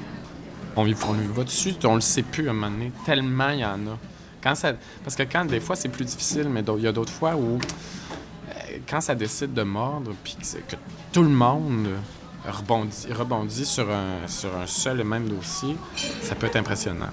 On, 0.78 0.84
on 0.84 1.14
lui 1.14 1.28
va 1.34 1.44
dessus, 1.44 1.74
on 1.84 1.96
le 1.96 2.02
sait 2.02 2.22
plus 2.22 2.48
à 2.48 2.52
un 2.52 2.54
moment 2.54 2.72
donné. 2.72 2.92
Tellement 3.06 3.50
il 3.50 3.60
y 3.60 3.66
en 3.66 3.88
a. 3.88 3.98
Parce 5.04 5.16
que 5.16 5.24
quand, 5.24 5.46
des 5.46 5.60
fois, 5.60 5.76
c'est 5.76 5.90
plus 5.90 6.06
difficile, 6.06 6.48
mais 6.50 6.64
il 6.78 6.84
y 6.84 6.88
a 6.88 6.92
d'autres 6.92 7.12
fois 7.12 7.36
où, 7.36 7.58
euh, 7.58 8.54
quand 8.90 9.02
ça 9.02 9.16
décide 9.16 9.54
de 9.54 9.64
mordre, 9.64 10.14
puis 10.24 10.38
que, 10.42 10.76
tout 11.12 11.24
le 11.24 11.30
monde 11.30 11.90
rebondit, 12.48 13.08
rebondit 13.12 13.66
sur, 13.66 13.90
un, 13.90 14.28
sur 14.28 14.56
un 14.56 14.68
seul 14.68 15.02
et 15.02 15.04
même 15.04 15.28
dossier, 15.28 15.76
ça 16.22 16.36
peut 16.36 16.48
être 16.48 16.56
impressionnant. 16.56 17.10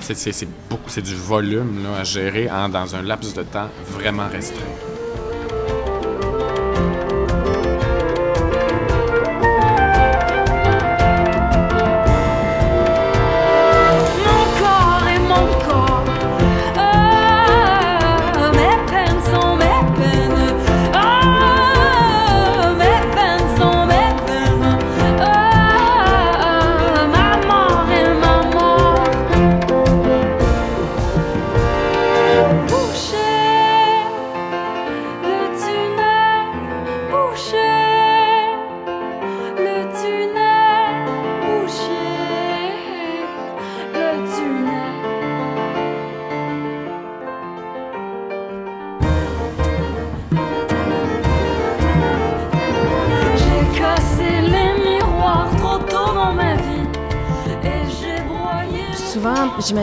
C'est 0.00 0.48
beaucoup, 0.70 0.88
c'est 0.88 1.02
du 1.02 1.14
volume 1.14 1.82
là, 1.82 1.98
à 1.98 2.04
gérer 2.04 2.46
dans 2.46 2.94
un 2.94 3.02
laps 3.02 3.34
de 3.34 3.42
temps 3.42 3.68
vraiment 3.90 4.28
restreint. 4.28 4.87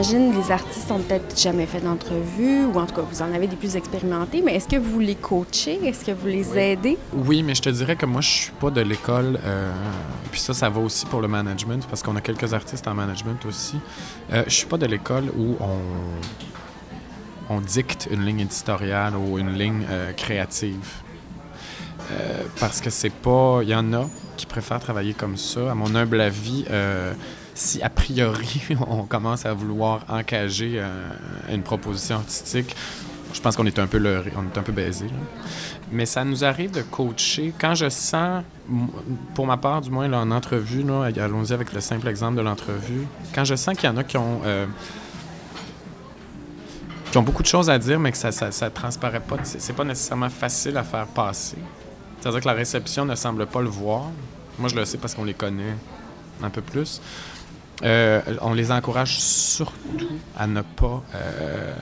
J'imagine 0.07 0.39
les 0.39 0.51
artistes 0.51 0.91
ont 0.91 0.99
peut-être 0.99 1.39
jamais 1.39 1.65
fait 1.65 1.79
d'entrevue, 1.79 2.65
ou 2.65 2.77
en 2.77 2.85
tout 2.85 2.95
cas, 2.95 3.01
vous 3.01 3.21
en 3.21 3.33
avez 3.33 3.47
des 3.47 3.55
plus 3.55 3.75
expérimentés, 3.75 4.41
mais 4.43 4.55
est-ce 4.55 4.67
que 4.67 4.75
vous 4.75 4.99
les 4.99 5.15
coachez? 5.15 5.79
Est-ce 5.83 6.05
que 6.05 6.11
vous 6.11 6.27
les 6.27 6.57
aidez? 6.57 6.97
Oui, 7.13 7.41
mais 7.43 7.55
je 7.55 7.61
te 7.61 7.69
dirais 7.69 7.95
que 7.95 8.05
moi, 8.05 8.21
je 8.21 8.29
suis 8.29 8.51
pas 8.51 8.69
de 8.69 8.81
l'école, 8.81 9.39
euh, 9.43 9.71
puis 10.31 10.39
ça, 10.39 10.53
ça 10.53 10.69
va 10.69 10.79
aussi 10.79 11.05
pour 11.05 11.21
le 11.21 11.27
management, 11.27 11.87
parce 11.87 12.03
qu'on 12.03 12.15
a 12.15 12.21
quelques 12.21 12.53
artistes 12.53 12.87
en 12.87 12.93
management 12.93 13.43
aussi. 13.45 13.77
Euh, 14.31 14.43
je 14.47 14.53
suis 14.53 14.67
pas 14.67 14.77
de 14.77 14.85
l'école 14.85 15.25
où 15.37 15.55
on, 15.59 17.55
on 17.55 17.61
dicte 17.61 18.07
une 18.11 18.25
ligne 18.25 18.41
éditoriale 18.41 19.15
ou 19.15 19.39
une 19.39 19.53
ligne 19.53 19.85
euh, 19.89 20.11
créative. 20.13 20.87
Euh, 22.11 22.43
parce 22.59 22.81
que 22.81 22.91
c'est 22.91 23.13
pas. 23.13 23.61
Il 23.63 23.69
y 23.69 23.75
en 23.75 23.91
a 23.93 24.07
qui 24.37 24.45
préfèrent 24.45 24.79
travailler 24.79 25.13
comme 25.15 25.37
ça. 25.37 25.71
À 25.71 25.73
mon 25.73 25.95
humble 25.95 26.21
avis, 26.21 26.65
si 27.55 27.81
a 27.81 27.89
priori 27.89 28.61
on 28.87 29.03
commence 29.03 29.45
à 29.45 29.53
vouloir 29.53 30.05
encager 30.09 30.73
euh, 30.75 31.09
une 31.51 31.63
proposition 31.63 32.17
artistique, 32.17 32.75
je 33.33 33.41
pense 33.41 33.55
qu'on 33.55 33.65
est 33.65 33.79
un 33.79 33.87
peu 33.87 33.97
leurré, 33.97 34.31
on 34.37 34.43
est 34.43 34.57
un 34.57 34.61
peu 34.61 34.71
baisé. 34.71 35.07
Mais 35.91 36.05
ça 36.05 36.23
nous 36.23 36.43
arrive 36.43 36.71
de 36.71 36.81
coacher. 36.81 37.53
Quand 37.59 37.75
je 37.75 37.89
sens, 37.89 38.43
pour 39.33 39.45
ma 39.45 39.57
part 39.57 39.81
du 39.81 39.89
moins, 39.89 40.11
en 40.13 40.31
entrevue, 40.31 40.85
allons-y 40.89 41.53
avec 41.53 41.73
le 41.73 41.81
simple 41.81 42.07
exemple 42.07 42.37
de 42.37 42.41
l'entrevue, 42.41 43.07
quand 43.33 43.43
je 43.43 43.55
sens 43.55 43.75
qu'il 43.75 43.89
y 43.89 43.91
en 43.91 43.97
a 43.97 44.03
qui 44.03 44.17
ont, 44.17 44.41
euh, 44.45 44.65
qui 47.11 47.17
ont 47.17 47.23
beaucoup 47.23 47.43
de 47.43 47.47
choses 47.47 47.69
à 47.69 47.77
dire, 47.77 47.99
mais 47.99 48.11
que 48.11 48.17
ça, 48.17 48.31
ça, 48.31 48.51
ça 48.51 48.69
transparaît 48.69 49.19
pas, 49.19 49.37
c'est 49.43 49.73
pas 49.75 49.83
nécessairement 49.83 50.29
facile 50.29 50.77
à 50.77 50.83
faire 50.83 51.07
passer. 51.07 51.57
C'est-à-dire 52.19 52.39
que 52.39 52.47
la 52.47 52.53
réception 52.53 53.05
ne 53.05 53.15
semble 53.15 53.45
pas 53.45 53.61
le 53.61 53.69
voir. 53.69 54.05
Moi, 54.57 54.69
je 54.69 54.75
le 54.75 54.85
sais 54.85 54.97
parce 54.97 55.13
qu'on 55.13 55.25
les 55.25 55.33
connaît 55.33 55.75
un 56.41 56.49
peu 56.49 56.61
plus. 56.61 57.01
Euh, 57.83 58.21
on 58.41 58.53
les 58.53 58.71
encourage 58.71 59.19
surtout 59.19 59.73
à 60.37 60.47
ne 60.47 60.61
pas 60.61 61.03
euh, 61.13 61.73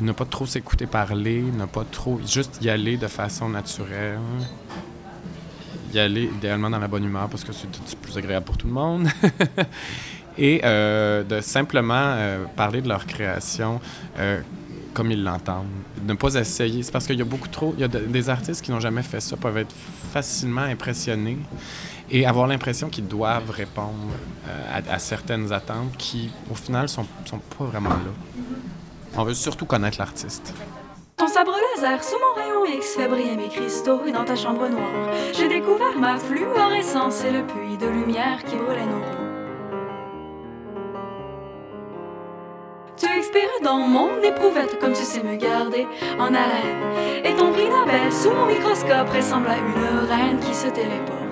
ne 0.00 0.12
pas 0.12 0.24
trop 0.24 0.46
s'écouter 0.46 0.86
parler, 0.86 1.42
ne 1.42 1.64
pas 1.64 1.84
trop 1.90 2.20
juste 2.24 2.62
y 2.62 2.70
aller 2.70 2.96
de 2.96 3.08
façon 3.08 3.48
naturelle. 3.48 4.18
Y 5.92 5.98
aller 5.98 6.24
idéalement 6.24 6.70
dans 6.70 6.78
la 6.78 6.86
bonne 6.86 7.04
humeur 7.04 7.28
parce 7.28 7.42
que 7.42 7.52
c'est 7.52 7.98
plus 7.98 8.16
agréable 8.16 8.46
pour 8.46 8.56
tout 8.56 8.68
le 8.68 8.72
monde. 8.72 9.08
Et 10.38 10.60
euh, 10.64 11.24
de 11.24 11.40
simplement 11.40 12.16
parler 12.54 12.80
de 12.80 12.88
leur 12.88 13.04
création 13.06 13.80
comme 14.94 15.10
ils 15.10 15.22
l'entendent. 15.22 15.66
Ne 16.06 16.14
pas 16.14 16.34
essayer. 16.34 16.82
C'est 16.82 16.92
parce 16.92 17.06
qu'il 17.06 17.18
y 17.18 17.22
a 17.22 17.24
beaucoup 17.24 17.48
trop. 17.48 17.74
Il 17.76 17.80
y 17.80 17.84
a 17.84 17.88
des 17.88 18.28
artistes 18.28 18.64
qui 18.64 18.70
n'ont 18.70 18.80
jamais 18.80 19.02
fait 19.02 19.20
ça, 19.20 19.36
peuvent 19.36 19.58
être 19.58 19.74
facilement 20.12 20.62
impressionnés 20.62 21.38
et 22.10 22.26
avoir 22.26 22.46
l'impression 22.46 22.88
qu'ils 22.88 23.06
doivent 23.06 23.50
répondre 23.50 24.12
euh, 24.48 24.80
à, 24.88 24.98
certaines 24.98 25.52
attentes 25.52 25.96
qui, 25.96 26.30
au 26.50 26.54
final, 26.54 26.88
sont, 26.88 27.06
sont 27.24 27.40
pas 27.58 27.64
vraiment 27.64 27.90
là. 27.90 27.96
On 29.16 29.24
veut 29.24 29.34
surtout 29.34 29.66
connaître 29.66 29.98
l'artiste. 29.98 30.54
Ton 31.16 31.28
sabre 31.28 31.52
laser 31.76 32.02
sous 32.02 32.16
mon 32.16 32.40
rayon 32.40 32.78
X 32.78 32.94
fait 32.96 33.08
briller 33.08 33.36
mes 33.36 33.48
cristaux 33.48 34.00
et 34.06 34.12
dans 34.12 34.24
ta 34.24 34.36
chambre 34.36 34.68
noire, 34.68 35.10
j'ai 35.34 35.48
découvert 35.48 35.98
ma 35.98 36.16
fluorescence 36.16 37.24
et 37.24 37.30
le 37.30 37.42
puits 37.44 37.76
de 37.78 37.86
lumière 37.86 38.42
qui 38.44 38.56
brûlait 38.56 38.86
nos 38.86 39.00
peaux. 39.00 39.30
Tu 42.96 43.06
expires 43.06 43.60
dans 43.62 43.78
mon 43.78 44.20
éprouvette 44.22 44.78
comme 44.78 44.92
tu 44.92 45.02
sais 45.02 45.22
me 45.22 45.36
garder 45.36 45.86
en 46.18 46.28
haleine. 46.28 47.24
Et 47.24 47.34
ton 47.34 47.52
prix 47.52 47.68
Nobel 47.68 48.12
sous 48.12 48.30
mon 48.30 48.46
microscope 48.46 49.10
ressemble 49.14 49.48
à 49.48 49.58
une 49.58 50.08
reine 50.08 50.38
qui 50.38 50.54
se 50.54 50.68
téléporte. 50.68 51.29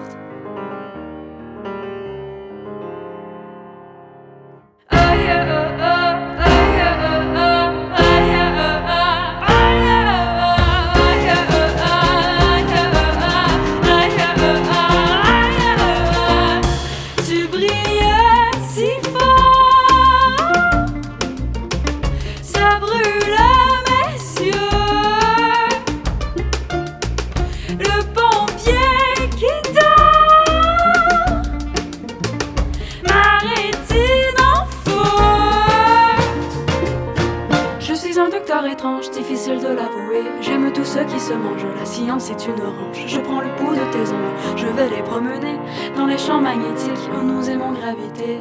J'aime 40.41 40.73
tout 40.73 40.85
ce 40.85 41.01
qui 41.01 41.21
se 41.21 41.33
mange, 41.33 41.65
la 41.79 41.85
science 41.85 42.31
est 42.31 42.47
une 42.47 42.61
orange. 42.61 43.05
Je 43.07 43.21
prends 43.21 43.41
le 43.41 43.55
pouls 43.57 43.75
de 43.75 43.93
tes 43.93 44.11
ongles, 44.11 44.57
je 44.57 44.67
vais 44.67 44.89
les 44.89 45.03
promener 45.03 45.59
dans 45.97 46.07
les 46.07 46.17
champs 46.17 46.41
magnétiques 46.41 47.11
où 47.13 47.25
nous 47.25 47.51
aimons 47.51 47.73
graviter. 47.73 48.41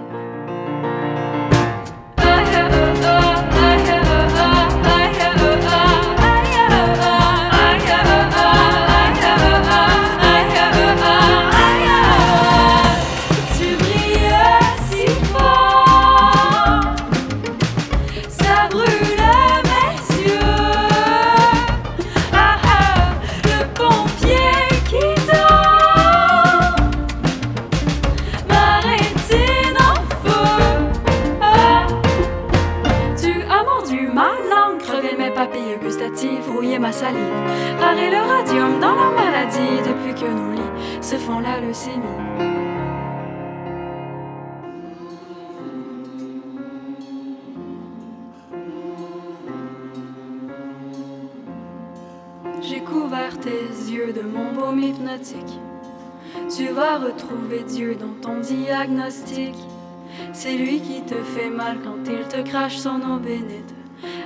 Te 61.08 61.24
fait 61.24 61.50
mal 61.50 61.78
quand 61.82 62.04
il 62.06 62.28
te 62.28 62.42
crache 62.50 62.78
son 62.78 63.00
eau 63.02 63.18
bénite 63.18 63.74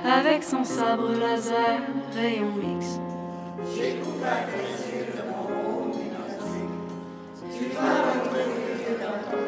avec 0.04 0.42
son 0.42 0.64
sabre 0.64 1.12
laser 1.12 1.80
rayon 2.12 2.54
X. 2.78 2.98
J'ai 3.72 4.00
couvert 4.00 4.48
les 4.50 5.16
de 5.16 5.22
mon 5.30 5.44
monde 5.54 5.94
Tu 7.56 7.64
vas 7.76 8.02
retrouver 8.10 8.98
dans 9.00 9.18
ton 9.30 9.42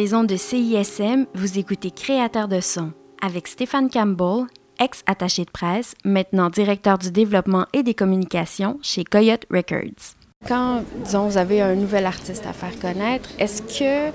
les 0.00 0.14
ondes 0.14 0.28
de 0.28 0.36
CISM, 0.36 1.26
vous 1.34 1.58
écoutez 1.58 1.90
Créateur 1.90 2.48
de 2.48 2.60
son 2.60 2.92
avec 3.20 3.46
Stéphane 3.46 3.90
Campbell, 3.90 4.46
ex-attaché 4.78 5.44
de 5.44 5.50
presse, 5.50 5.94
maintenant 6.06 6.48
directeur 6.48 6.96
du 6.96 7.10
développement 7.10 7.66
et 7.74 7.82
des 7.82 7.92
communications 7.92 8.78
chez 8.80 9.04
Coyote 9.04 9.44
Records. 9.50 10.16
Quand, 10.48 10.84
disons, 11.04 11.28
vous 11.28 11.36
avez 11.36 11.60
un 11.60 11.74
nouvel 11.74 12.06
artiste 12.06 12.46
à 12.46 12.54
faire 12.54 12.80
connaître, 12.80 13.28
est-ce 13.38 13.60
que 13.60 14.10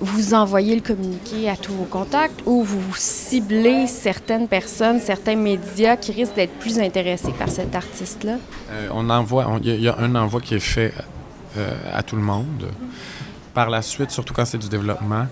vous 0.00 0.34
envoyez 0.34 0.74
le 0.74 0.82
communiqué 0.82 1.48
à 1.48 1.56
tous 1.56 1.72
vos 1.72 1.84
contacts 1.84 2.42
ou 2.44 2.62
vous 2.62 2.94
ciblez 2.94 3.86
certaines 3.86 4.48
personnes, 4.48 5.00
certains 5.00 5.36
médias 5.36 5.96
qui 5.96 6.12
risquent 6.12 6.34
d'être 6.34 6.58
plus 6.58 6.78
intéressés 6.78 7.32
par 7.38 7.48
cet 7.48 7.74
artiste-là? 7.74 8.36
Euh, 8.70 8.88
on 8.92 9.08
envoie, 9.08 9.46
il 9.64 9.80
y, 9.80 9.88
a 9.88 9.98
un 9.98 10.14
envoi 10.14 10.42
qui 10.42 10.56
est 10.56 10.60
fait 10.60 10.92
euh, 11.56 11.74
à 11.90 12.02
tout 12.02 12.16
le 12.16 12.22
monde. 12.22 12.66
Par 13.54 13.68
la 13.70 13.82
suite, 13.82 14.10
surtout 14.10 14.32
quand 14.34 14.44
c'est 14.44 14.58
du 14.58 14.68
développement, 14.68 15.26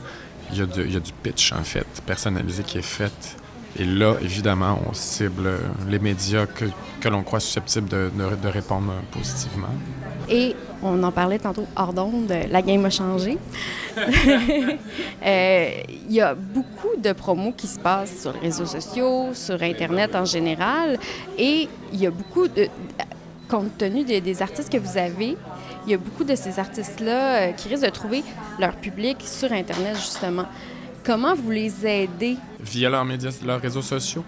il 0.52 0.59
y, 0.59 0.62
a 0.62 0.66
du, 0.66 0.83
il 0.83 0.92
y, 0.92 0.96
a 0.96 1.00
du 1.00 1.12
pitch, 1.12 1.52
en 1.52 1.62
fait, 1.62 1.87
personnalisé 2.04 2.62
qui 2.62 2.78
est 2.78 2.83
fait. 2.83 3.37
Et 3.78 3.85
là, 3.85 4.16
évidemment, 4.20 4.80
on 4.88 4.92
cible 4.92 5.48
les 5.88 5.98
médias 5.98 6.46
que, 6.46 6.64
que 7.00 7.09
l'on 7.09 7.22
croit 7.22 7.40
susceptibles 7.40 7.88
de, 7.88 8.11
de, 8.12 8.37
de, 8.37 8.48
répondre 8.48 8.92
positivement. 9.12 9.68
Et 10.28 10.56
on 10.83 11.02
en 11.02 11.12
parlait 11.12 11.38
tantôt 11.38 11.66
hors 11.76 11.92
d'onde, 11.92 12.33
la 12.50 12.62
game 12.62 12.85
a 12.85 12.90
changé. 12.90 13.38
euh, 13.96 15.70
il 15.88 16.12
y 16.12 16.20
a 16.20 16.35
beaucoup 16.35 16.96
de 16.98 17.12
promos 17.12 17.52
qui 17.56 17.68
se 17.68 17.78
passent 17.78 18.22
sur 18.22 18.33
les 18.33 18.40
réseaux 18.40 18.66
sociaux, 18.66 19.30
sur 19.35 19.62
Internet 19.62 20.16
en 20.16 20.24
général. 20.24 20.98
Et 21.38 21.68
il 21.92 22.00
y 22.00 22.06
a 22.06 22.11
beaucoup 22.11 22.48
de. 22.48 22.68
Compte 23.48 23.76
tenu 23.78 24.04
des, 24.04 24.20
des 24.20 24.42
artistes 24.42 24.70
que 24.70 24.78
vous 24.78 24.96
avez, 24.96 25.37
il 25.87 25.93
y 25.93 25.95
a 25.95 25.99
beaucoup 25.99 26.25
de 26.25 26.35
ces 26.35 26.59
artistes-là 26.59 27.49
euh, 27.49 27.53
qui 27.53 27.69
risquent 27.69 27.85
de 27.85 27.90
trouver 27.90 28.23
leur 28.59 28.75
public 28.77 29.19
sur 29.25 29.53
Internet, 29.53 29.97
justement. 29.97 30.47
Comment 31.05 31.35
vous 31.35 31.51
les 31.51 31.87
aidez? 31.87 32.37
Via 32.61 32.90
leurs 32.90 33.05
médias, 33.05 33.33
leurs 33.45 33.61
réseaux 33.61 33.83
sociaux. 33.83 34.25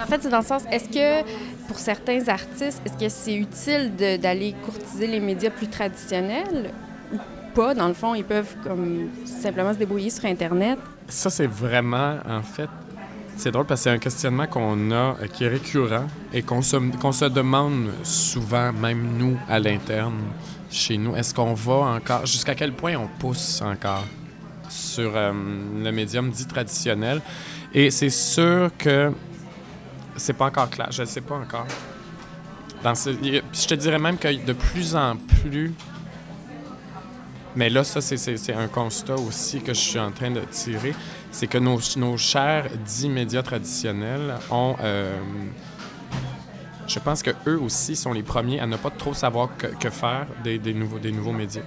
En 0.00 0.06
fait, 0.06 0.22
c'est 0.22 0.28
dans 0.28 0.38
le 0.38 0.44
sens, 0.44 0.62
est-ce 0.70 0.88
que 0.88 1.28
pour 1.68 1.78
certains 1.78 2.28
artistes, 2.28 2.80
est-ce 2.84 3.04
que 3.04 3.08
c'est 3.08 3.34
utile 3.34 3.94
d'aller 4.20 4.54
courtiser 4.64 5.06
les 5.06 5.20
médias 5.20 5.50
plus 5.50 5.68
traditionnels 5.68 6.72
ou 7.12 7.18
pas? 7.54 7.74
Dans 7.74 7.88
le 7.88 7.94
fond, 7.94 8.14
ils 8.14 8.24
peuvent 8.24 8.56
comme 8.62 9.08
simplement 9.24 9.72
se 9.72 9.78
débrouiller 9.78 10.10
sur 10.10 10.24
Internet. 10.24 10.78
Ça, 11.08 11.30
c'est 11.30 11.46
vraiment, 11.46 12.16
en 12.28 12.42
fait, 12.42 12.68
c'est 13.36 13.50
drôle 13.50 13.66
parce 13.66 13.80
que 13.80 13.84
c'est 13.84 13.90
un 13.90 13.98
questionnement 13.98 14.46
qu'on 14.46 14.90
a, 14.90 14.94
euh, 14.94 15.26
qui 15.32 15.44
est 15.44 15.48
récurrent 15.48 16.06
et 16.32 16.42
qu'on 16.42 16.62
se, 16.62 16.76
qu'on 16.98 17.12
se 17.12 17.24
demande 17.24 17.90
souvent, 18.02 18.72
même 18.72 19.16
nous, 19.18 19.36
à 19.48 19.58
l'interne, 19.58 20.14
chez 20.74 20.98
nous? 20.98 21.16
Est-ce 21.16 21.32
qu'on 21.32 21.54
va 21.54 21.74
encore, 21.96 22.26
jusqu'à 22.26 22.54
quel 22.54 22.72
point 22.72 22.96
on 22.96 23.06
pousse 23.06 23.62
encore 23.62 24.04
sur 24.68 25.12
euh, 25.14 25.32
le 25.32 25.90
médium 25.92 26.30
dit 26.30 26.46
traditionnel? 26.46 27.22
Et 27.72 27.90
c'est 27.90 28.10
sûr 28.10 28.70
que 28.76 29.12
c'est 30.16 30.32
pas 30.32 30.46
encore 30.46 30.70
clair, 30.70 30.88
je 30.90 31.02
ne 31.02 31.06
sais 31.06 31.20
pas 31.20 31.36
encore. 31.36 31.66
Je 32.84 33.66
te 33.66 33.74
dirais 33.74 33.98
même 33.98 34.18
que 34.18 34.44
de 34.44 34.52
plus 34.52 34.94
en 34.94 35.16
plus, 35.16 35.72
mais 37.56 37.70
là, 37.70 37.84
ça, 37.84 38.00
c'est 38.00 38.52
un 38.52 38.68
constat 38.68 39.14
aussi 39.14 39.60
que 39.60 39.72
je 39.72 39.80
suis 39.80 39.98
en 39.98 40.10
train 40.10 40.30
de 40.30 40.40
tirer, 40.40 40.94
c'est 41.30 41.46
que 41.46 41.58
nos, 41.58 41.78
nos 41.96 42.16
chers 42.16 42.68
dits 42.84 43.08
médias 43.08 43.42
traditionnels 43.42 44.34
ont... 44.50 44.76
Euh, 44.82 45.18
je 46.86 46.98
pense 46.98 47.22
que 47.22 47.30
eux 47.46 47.58
aussi 47.58 47.96
sont 47.96 48.12
les 48.12 48.22
premiers 48.22 48.60
à 48.60 48.66
ne 48.66 48.76
pas 48.76 48.90
trop 48.90 49.14
savoir 49.14 49.50
que, 49.56 49.90
faire 49.90 50.26
des, 50.42 50.58
nouveaux, 50.74 50.98
des 50.98 51.12
nouveaux 51.12 51.32
médias. 51.32 51.62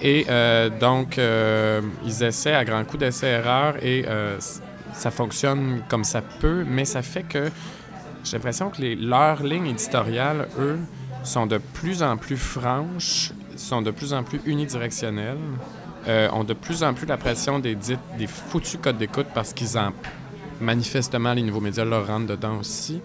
Et 0.00 0.26
euh, 0.28 0.70
donc, 0.70 1.18
euh, 1.18 1.80
ils 2.04 2.22
essaient 2.22 2.54
à 2.54 2.64
grands 2.64 2.84
coups 2.84 3.00
d'essais-erreurs 3.00 3.82
et 3.82 4.04
euh, 4.06 4.38
ça 4.92 5.10
fonctionne 5.10 5.82
comme 5.88 6.04
ça 6.04 6.22
peut, 6.22 6.64
mais 6.66 6.84
ça 6.84 7.02
fait 7.02 7.24
que 7.24 7.50
j'ai 8.24 8.36
l'impression 8.36 8.70
que 8.70 8.80
les, 8.80 8.94
leurs 8.94 9.42
lignes 9.42 9.66
éditoriales, 9.66 10.48
eux, 10.58 10.78
sont 11.24 11.46
de 11.46 11.58
plus 11.58 12.02
en 12.02 12.16
plus 12.16 12.36
franches, 12.36 13.32
sont 13.56 13.82
de 13.82 13.90
plus 13.90 14.12
en 14.12 14.22
plus 14.22 14.40
unidirectionnelles, 14.46 15.36
ont 16.32 16.44
de 16.44 16.54
plus 16.54 16.84
en 16.84 16.94
plus 16.94 17.06
la 17.06 17.18
pression 17.18 17.58
des, 17.58 17.74
des 17.74 18.26
foutus 18.26 18.78
codes 18.80 18.96
d'écoute 18.96 19.26
parce 19.34 19.52
qu'ils 19.52 19.76
en 19.76 19.92
manifestement, 20.60 21.34
les 21.34 21.42
nouveaux 21.42 21.60
médias 21.60 21.84
leur 21.84 22.06
rentrent 22.06 22.26
dedans 22.26 22.58
aussi. 22.58 23.00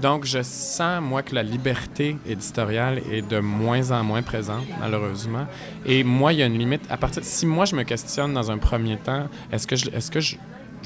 Donc, 0.00 0.24
je 0.24 0.42
sens, 0.42 1.00
moi, 1.00 1.22
que 1.22 1.34
la 1.34 1.42
liberté 1.42 2.16
éditoriale 2.26 3.00
est 3.10 3.22
de 3.22 3.38
moins 3.38 3.92
en 3.92 4.02
moins 4.02 4.22
présente, 4.22 4.64
malheureusement. 4.80 5.46
Et 5.86 6.02
moi, 6.02 6.32
il 6.32 6.40
y 6.40 6.42
a 6.42 6.46
une 6.46 6.58
limite. 6.58 6.82
À 6.90 6.96
partir, 6.96 7.24
si 7.24 7.46
moi, 7.46 7.64
je 7.64 7.76
me 7.76 7.84
questionne 7.84 8.34
dans 8.34 8.50
un 8.50 8.58
premier 8.58 8.96
temps, 8.96 9.28
est-ce 9.52 9.66
que 9.66 9.76
je, 9.76 9.90
est-ce 9.90 10.10
que 10.10 10.20
je, 10.20 10.36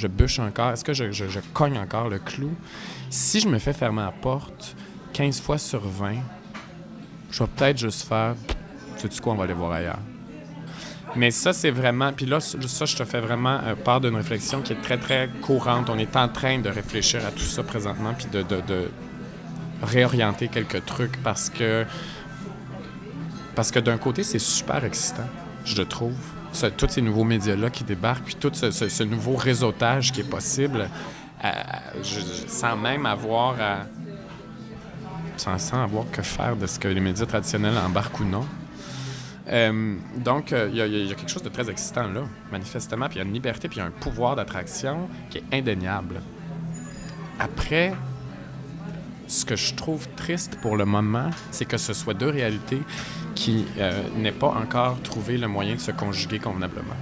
bûche 0.08 0.38
encore? 0.38 0.72
Est-ce 0.72 0.84
que 0.84 0.92
je, 0.92 1.40
cogne 1.54 1.78
encore 1.78 2.10
le 2.10 2.18
clou? 2.18 2.50
Si 3.08 3.40
je 3.40 3.48
me 3.48 3.58
fais 3.58 3.72
fermer 3.72 4.02
la 4.02 4.12
porte 4.12 4.76
15 5.14 5.40
fois 5.40 5.56
sur 5.56 5.80
20, 5.80 6.16
je 7.30 7.42
vais 7.42 7.48
peut-être 7.56 7.78
juste 7.78 8.06
faire, 8.06 8.34
sais-tu 8.98 9.20
quoi, 9.22 9.32
on 9.32 9.36
va 9.36 9.44
aller 9.44 9.54
voir 9.54 9.72
ailleurs. 9.72 10.00
Mais 11.16 11.30
ça, 11.30 11.52
c'est 11.52 11.70
vraiment. 11.70 12.12
Puis 12.12 12.26
là, 12.26 12.40
ça, 12.40 12.84
je 12.84 12.96
te 12.96 13.04
fais 13.04 13.20
vraiment 13.20 13.60
euh, 13.64 13.74
part 13.74 14.00
d'une 14.00 14.16
réflexion 14.16 14.60
qui 14.60 14.72
est 14.72 14.82
très, 14.82 14.98
très 14.98 15.28
courante. 15.42 15.88
On 15.90 15.98
est 15.98 16.16
en 16.16 16.28
train 16.28 16.58
de 16.58 16.68
réfléchir 16.68 17.24
à 17.26 17.30
tout 17.30 17.44
ça 17.44 17.62
présentement, 17.62 18.14
puis 18.14 18.26
de, 18.26 18.42
de, 18.42 18.60
de 18.66 18.90
réorienter 19.82 20.48
quelques 20.48 20.84
trucs 20.84 21.22
parce 21.22 21.50
que. 21.50 21.84
Parce 23.54 23.70
que 23.72 23.80
d'un 23.80 23.98
côté, 23.98 24.22
c'est 24.22 24.38
super 24.38 24.84
excitant, 24.84 25.26
je 25.64 25.82
trouve. 25.82 26.14
Ce, 26.52 26.66
tous 26.66 26.88
ces 26.88 27.02
nouveaux 27.02 27.24
médias-là 27.24 27.70
qui 27.70 27.84
débarquent, 27.84 28.24
puis 28.24 28.36
tout 28.36 28.52
ce, 28.54 28.70
ce, 28.70 29.02
nouveau 29.02 29.34
réseautage 29.34 30.12
qui 30.12 30.20
est 30.20 30.30
possible, 30.30 30.88
sans 32.46 32.76
même 32.76 33.04
avoir 33.06 33.60
à. 33.60 33.76
Sans, 35.36 35.58
sans 35.58 35.82
avoir 35.82 36.04
que 36.10 36.22
faire 36.22 36.56
de 36.56 36.66
ce 36.66 36.78
que 36.78 36.88
les 36.88 37.00
médias 37.00 37.26
traditionnels 37.26 37.76
embarquent 37.78 38.20
ou 38.20 38.24
non. 38.24 38.44
Euh, 39.50 39.96
donc, 40.16 40.50
il 40.50 40.56
euh, 40.56 40.86
y, 40.86 41.08
y, 41.08 41.12
a 41.12 41.14
quelque 41.14 41.30
chose 41.30 41.42
de 41.42 41.48
très 41.48 41.70
excitant 41.70 42.08
là, 42.08 42.22
manifestement. 42.52 43.06
Puis 43.08 43.16
il 43.16 43.22
y 43.22 43.24
a 43.24 43.26
une 43.26 43.32
liberté, 43.32 43.68
puis 43.68 43.78
il 43.78 43.80
y 43.80 43.82
a 43.82 43.86
un 43.86 43.90
pouvoir 43.90 44.36
d'attraction 44.36 45.08
qui 45.30 45.38
est 45.38 45.44
indéniable. 45.52 46.20
Après, 47.38 47.94
ce 49.26 49.44
que 49.44 49.56
je 49.56 49.74
trouve 49.74 50.08
triste 50.16 50.58
pour 50.60 50.76
le 50.76 50.84
moment, 50.84 51.30
c'est 51.50 51.66
que 51.66 51.76
ce 51.76 51.92
soit 51.92 52.14
deux 52.14 52.30
réalités 52.30 52.82
qui 53.34 53.66
euh, 53.78 54.02
n'aient 54.16 54.32
pas 54.32 54.48
encore 54.48 55.00
trouvé 55.02 55.38
le 55.38 55.46
moyen 55.46 55.74
de 55.74 55.80
se 55.80 55.92
conjuguer 55.92 56.38
convenablement. 56.38 56.96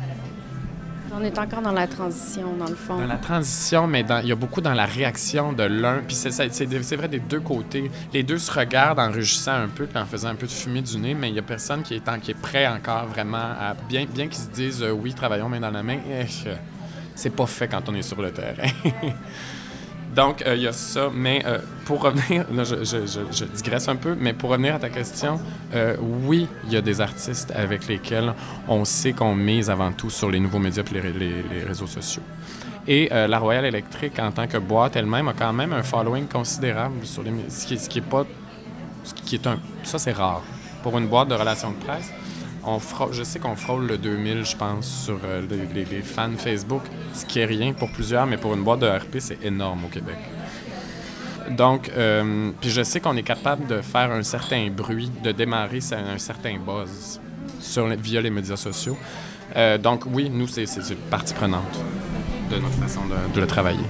On 1.15 1.23
est 1.23 1.39
encore 1.39 1.63
dans 1.63 1.73
la 1.73 1.87
transition, 1.87 2.57
dans 2.57 2.69
le 2.69 2.75
fond. 2.75 2.99
Dans 2.99 3.07
la 3.07 3.17
transition, 3.17 3.87
mais 3.87 4.05
il 4.23 4.29
y 4.29 4.33
a 4.33 4.35
beaucoup 4.35 4.61
dans 4.61 4.75
la 4.75 4.87
réaction 4.87 5.53
de 5.53 5.63
l'un. 5.63 6.03
Puis 6.07 6.17
c'est 6.17 6.97
vrai 6.97 7.09
des 7.09 7.21
deux 7.21 7.41
côtés. 7.41 7.91
Les 8.13 8.23
deux 8.23 8.39
se 8.39 8.51
regardent 8.51 8.99
en 8.99 9.11
rugissant 9.11 9.55
un 9.55 9.69
peu, 9.69 9.87
puis 9.87 9.99
en 9.99 10.05
faisant 10.07 10.29
un 10.29 10.35
peu 10.35 10.47
de 10.47 10.53
fumée 10.53 10.83
du 10.83 10.99
nez, 10.99 11.15
mais 11.15 11.29
il 11.29 11.33
n'y 11.33 11.39
a 11.39 11.43
personne 11.43 11.83
qui 11.83 11.95
est, 11.95 12.09
en, 12.09 12.19
qui 12.19 12.33
est 12.33 12.41
prêt 12.41 12.67
encore 12.67 13.07
vraiment 13.07 13.37
à. 13.37 13.75
Bien, 13.89 14.05
bien 14.07 14.27
qu'ils 14.27 14.43
se 14.43 14.51
disent 14.51 14.83
euh, 14.83 14.91
oui, 14.91 15.15
travaillons 15.15 15.49
main 15.49 15.61
dans 15.61 15.71
la 15.71 15.83
main, 15.83 15.99
eh, 16.11 16.27
c'est 17.15 17.31
pas 17.31 17.47
fait 17.47 17.69
quand 17.69 17.89
on 17.89 17.95
est 17.95 18.03
sur 18.03 18.21
le 18.21 18.33
terrain. 18.33 18.69
Donc, 20.17 20.41
il 20.41 20.47
euh, 20.49 20.57
y 20.57 20.67
a 20.67 20.73
ça. 20.73 21.11
Mais 21.15 21.43
euh, 21.45 21.59
pour 21.85 22.03
revenir, 22.03 22.47
là, 22.53 22.65
je, 22.65 23.45
digresse 23.45 23.87
un 23.87 23.97
peu, 23.97 24.17
mais 24.19 24.33
pour 24.33 24.51
revenir 24.51 24.75
à 24.75 24.79
ta 24.79 24.89
question, 24.89 25.39
euh, 25.75 25.95
oui, 26.01 26.49
il 26.65 26.73
y 26.73 26.77
a 26.77 26.81
des 26.81 27.03
artistes 27.03 27.53
avec 27.55 27.87
lesquels 27.87 28.33
on 28.67 28.87
sait 28.87 29.13
qu'on 29.13 29.35
mise 29.35 29.69
avant 29.69 29.93
tout 29.93 30.09
sur 30.09 30.31
les 30.31 30.41
nouveaux 30.41 30.59
médias 30.59 30.83
et 30.83 31.13
les, 31.13 31.65
réseaux 31.65 31.87
sociaux. 31.87 32.23
Et 32.89 33.09
la 33.11 33.39
Royale 33.41 33.65
Électrique, 33.65 34.17
en 34.21 34.31
tant 34.31 34.47
que 34.47 34.59
boîte 34.59 34.95
elle-même, 34.95 35.27
a 35.27 35.33
quand 35.33 35.53
même 35.53 35.73
un 35.73 35.83
following 35.83 36.29
considérable 36.29 37.05
sur 37.05 37.25
les 37.25 37.33
ce 37.49 37.67
qui, 37.67 37.77
ce 37.79 37.89
qui 37.89 37.99
est 37.99 38.09
pas. 38.11 38.25
Ce 39.03 39.13
qui 39.13 39.35
est 39.35 39.47
un. 39.49 39.59
Ça, 39.83 39.99
c'est 39.99 40.13
rare. 40.13 40.43
Pour 40.85 40.97
une 40.97 41.09
boîte 41.09 41.27
de 41.27 41.35
relations 41.35 41.73
de 41.73 41.85
presse, 41.85 42.13
on 42.67 42.81
je 43.13 43.23
sais 43.23 43.39
qu'on 43.39 43.57
frôle 43.57 43.87
le 43.87 43.97
2000, 43.97 44.45
je 44.45 44.57
pense, 44.57 45.05
sur 45.05 45.19
euh, 45.25 45.43
les, 45.73 45.85
les, 45.85 46.03
fans 46.03 46.37
Facebook, 46.37 46.83
ce 47.15 47.25
qui 47.25 47.39
est 47.39 47.45
rien 47.45 47.73
pour 47.73 47.91
plusieurs, 47.91 48.27
mais 48.27 48.37
pour 48.37 48.55
une 48.55 48.65
boîte 48.65 48.81
de 48.81 48.89
RP, 48.89 49.19
c'est 49.21 49.45
énorme 49.45 49.85
au 49.85 49.89
Québec. 49.89 50.17
Donc, 51.51 51.91
euh, 51.97 52.51
puis 52.61 52.71
je 52.71 52.83
sais 52.83 52.99
qu'on 52.99 53.17
est 53.17 53.23
capable 53.23 53.67
de 53.69 53.81
faire 53.81 54.11
un 54.11 54.25
certain 54.25 54.69
bruit, 54.69 55.11
de 55.23 55.31
démarrer 55.31 55.79
un 55.93 56.19
certain 56.19 56.57
buzz 56.59 57.21
sur, 57.61 57.87
via 57.87 58.21
les 58.21 58.31
médias 58.31 58.57
sociaux. 58.57 58.99
Euh, 59.55 59.79
donc, 59.79 60.05
oui, 60.07 60.29
nous, 60.29 60.49
c'est 60.49 60.65
une 60.65 60.97
partie 61.09 61.35
prenante 61.35 61.63
de 62.51 62.57
notre 62.57 62.75
façon 62.75 63.03
de, 63.07 63.35
de 63.35 63.41
le 63.41 63.47
travailler. 63.47 63.85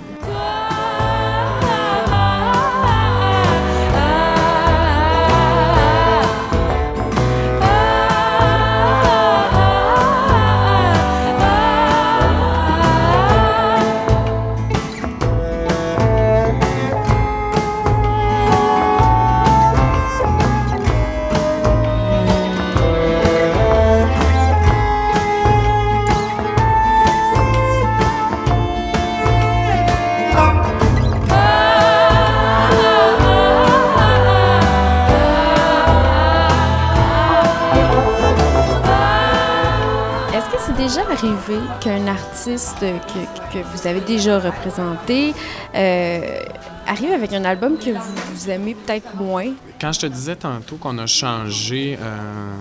Arrivé 41.16 41.58
qu'un 41.80 42.06
artiste 42.08 42.80
que, 42.80 43.52
que, 43.52 43.64
vous 43.64 43.86
avez 43.86 44.00
déjà 44.00 44.38
représenté 44.38 45.34
euh, 45.74 46.40
arrive 46.86 47.12
avec 47.12 47.32
un 47.32 47.44
album 47.44 47.78
que 47.78 47.90
vous, 47.90 48.14
vous 48.32 48.50
aimez 48.50 48.74
peut-être 48.74 49.14
moins? 49.16 49.52
Quand 49.80 49.92
je 49.92 50.00
te 50.00 50.06
disais 50.06 50.36
tantôt 50.36 50.76
qu'on 50.76 50.98
a 50.98 51.06
changé, 51.06 51.98
euh, 52.00 52.54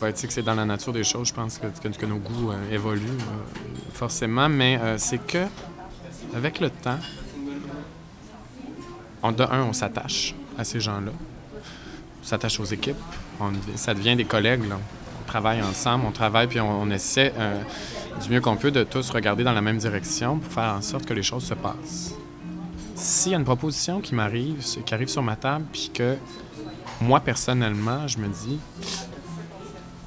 ben, 0.00 0.12
que 0.12 0.32
c'est 0.32 0.42
dans 0.42 0.54
la 0.54 0.64
nature 0.64 0.92
des 0.92 1.04
choses, 1.04 1.28
je 1.28 1.34
pense 1.34 1.58
que, 1.58 1.66
que, 1.66 1.94
que 1.94 2.06
nos 2.06 2.16
goûts 2.16 2.50
euh, 2.50 2.74
évoluent 2.74 3.02
euh, 3.02 3.90
forcément, 3.92 4.48
mais 4.48 4.78
euh, 4.78 4.96
c'est 4.96 5.18
que 5.18 5.44
avec 6.34 6.60
le 6.60 6.70
temps, 6.70 6.98
on, 9.22 9.32
de 9.32 9.42
un, 9.42 9.64
on 9.64 9.72
s'attache 9.74 10.34
à 10.56 10.64
ces 10.64 10.80
gens-là, 10.80 11.12
on 12.22 12.26
s'attache 12.26 12.58
aux 12.58 12.64
équipes, 12.64 12.96
on, 13.38 13.52
ça 13.76 13.92
devient 13.92 14.16
des 14.16 14.24
collègues. 14.24 14.66
Là 14.66 14.78
travaille 15.28 15.62
ensemble, 15.62 16.04
on 16.06 16.10
travaille, 16.10 16.48
puis 16.48 16.60
on, 16.60 16.90
essaie 16.90 17.32
euh, 17.38 17.62
du 18.20 18.30
mieux 18.30 18.40
qu'on 18.40 18.56
peut 18.56 18.70
de 18.70 18.82
tous 18.82 19.10
regarder 19.10 19.44
dans 19.44 19.52
la 19.52 19.60
même 19.60 19.78
direction 19.78 20.38
pour 20.38 20.52
faire 20.52 20.74
en 20.74 20.82
sorte 20.82 21.04
que 21.04 21.14
les 21.14 21.22
choses 21.22 21.44
se 21.44 21.54
passent. 21.54 22.14
S'il 22.96 23.32
y 23.32 23.34
a 23.34 23.38
une 23.38 23.44
proposition 23.44 24.00
qui 24.00 24.14
m'arrive, 24.14 24.64
qui 24.84 24.94
arrive 24.94 25.08
sur 25.08 25.22
ma 25.22 25.36
table, 25.36 25.66
puis 25.70 25.90
que 25.94 26.16
moi, 27.00 27.20
personnellement, 27.20 28.08
je 28.08 28.18
me 28.18 28.26
dis, 28.26 28.58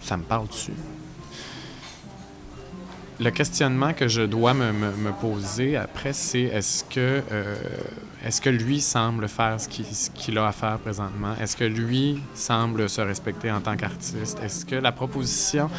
ça 0.01 0.17
me 0.17 0.23
parle 0.23 0.47
dessus. 0.47 0.73
Le 3.21 3.29
questionnement 3.29 3.93
que 3.93 4.07
je 4.07 4.23
dois 4.23 4.55
me, 4.55 5.11
poser 5.21 5.77
après, 5.77 6.11
c'est 6.11 6.41
est-ce 6.41 6.83
que, 6.83 7.21
euh, 7.31 7.55
est-ce 8.25 8.41
que 8.41 8.49
lui 8.49 8.81
semble 8.81 9.27
faire 9.27 9.61
ce 9.61 9.69
qu'il 9.69 9.85
qu 9.85 10.35
a 10.39 10.47
à 10.47 10.51
faire 10.51 10.79
présentement? 10.79 11.35
Est-ce 11.39 11.55
que 11.55 11.63
lui 11.63 12.19
semble 12.33 12.89
se 12.89 12.99
respecter 12.99 13.51
en 13.51 13.61
tant 13.61 13.77
qu'artiste? 13.77 14.39
Est-ce 14.43 14.65
que 14.65 14.73
la 14.73 14.91
proposition... 14.91 15.69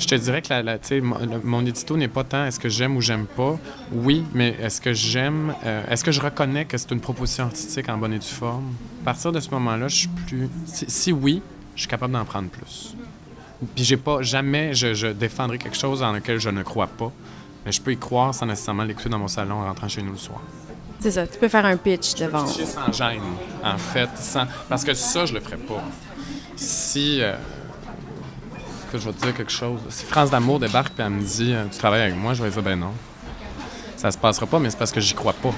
Je 0.00 0.06
te 0.08 0.16
dirais 0.16 0.42
que 0.42 0.48
la, 0.48 0.62
la, 0.64 0.78
mon, 1.00 1.18
mon 1.44 1.64
édito 1.64 1.96
n'est 1.96 2.08
pas 2.08 2.24
tant 2.24 2.44
est-ce 2.44 2.58
que 2.58 2.68
j'aime 2.68 2.96
ou 2.96 3.00
j'aime 3.00 3.26
pas. 3.26 3.56
Oui, 3.92 4.24
mais 4.34 4.56
est-ce 4.60 4.80
que 4.80 4.92
j'aime, 4.92 5.54
euh, 5.64 5.84
est-ce 5.88 6.02
que 6.02 6.10
je 6.10 6.20
reconnais 6.20 6.64
que 6.64 6.76
c'est 6.76 6.90
une 6.90 7.00
proposition 7.00 7.44
artistique 7.44 7.88
en 7.88 7.98
bonne 7.98 8.14
et 8.14 8.18
due 8.18 8.26
forme? 8.26 8.72
À 9.02 9.04
partir 9.04 9.30
de 9.30 9.38
ce 9.38 9.50
moment-là, 9.50 9.86
je 9.86 9.96
suis 9.96 10.08
plus... 10.26 10.48
Si, 10.66 10.86
si 10.88 11.12
oui, 11.12 11.40
je 11.76 11.82
suis 11.82 11.88
capable 11.88 12.14
d'en 12.14 12.24
prendre 12.24 12.48
plus. 12.48 12.96
Puis 13.74 13.84
j'ai 13.84 13.96
pas 13.96 14.22
jamais 14.22 14.74
je, 14.74 14.94
je, 14.94 15.08
défendrai 15.08 15.58
quelque 15.58 15.76
chose 15.76 16.02
en 16.02 16.12
lequel 16.12 16.38
je 16.38 16.48
ne 16.48 16.62
crois 16.62 16.86
pas, 16.86 17.12
mais 17.64 17.72
je 17.72 17.80
peux 17.80 17.92
y 17.92 17.98
croire 17.98 18.34
sans 18.34 18.46
nécessairement 18.46 18.84
l'écouter 18.84 19.08
dans 19.08 19.18
mon 19.18 19.28
salon 19.28 19.56
en 19.56 19.64
rentrant 19.64 19.88
chez 19.88 20.02
nous 20.02 20.12
le 20.12 20.18
soir. 20.18 20.40
C'est 20.98 21.10
ça, 21.10 21.26
tu 21.26 21.38
peux 21.38 21.48
faire 21.48 21.66
un 21.66 21.76
pitch 21.76 22.16
je 22.16 22.24
devant. 22.24 22.44
Pitcher 22.44 22.66
sans 22.66 22.92
gêne, 22.92 23.22
en 23.62 23.78
fait, 23.78 24.08
sans... 24.16 24.46
parce 24.68 24.84
que 24.84 24.94
ça 24.94 25.26
je 25.26 25.34
le 25.34 25.40
ferais 25.40 25.56
pas. 25.56 25.82
Si 26.56 27.22
euh... 27.22 27.34
que 28.90 28.98
je 28.98 29.06
vais 29.06 29.12
te 29.12 29.22
dire 29.24 29.34
quelque 29.34 29.52
chose, 29.52 29.80
si 29.90 30.04
France 30.04 30.30
d'amour 30.30 30.58
débarque 30.58 30.98
et 30.98 31.02
elle 31.02 31.10
me 31.10 31.22
dit 31.22 31.54
tu 31.70 31.78
travailles 31.78 32.02
avec 32.02 32.16
moi, 32.16 32.32
je 32.34 32.42
vais 32.42 32.50
dire 32.50 32.62
ben 32.62 32.78
non. 32.78 32.92
Ça 33.96 34.10
se 34.10 34.16
passera 34.16 34.46
pas, 34.46 34.58
mais 34.58 34.70
c'est 34.70 34.78
parce 34.78 34.92
que 34.92 35.00
j'y 35.00 35.12
crois 35.12 35.34
pas. 35.34 35.52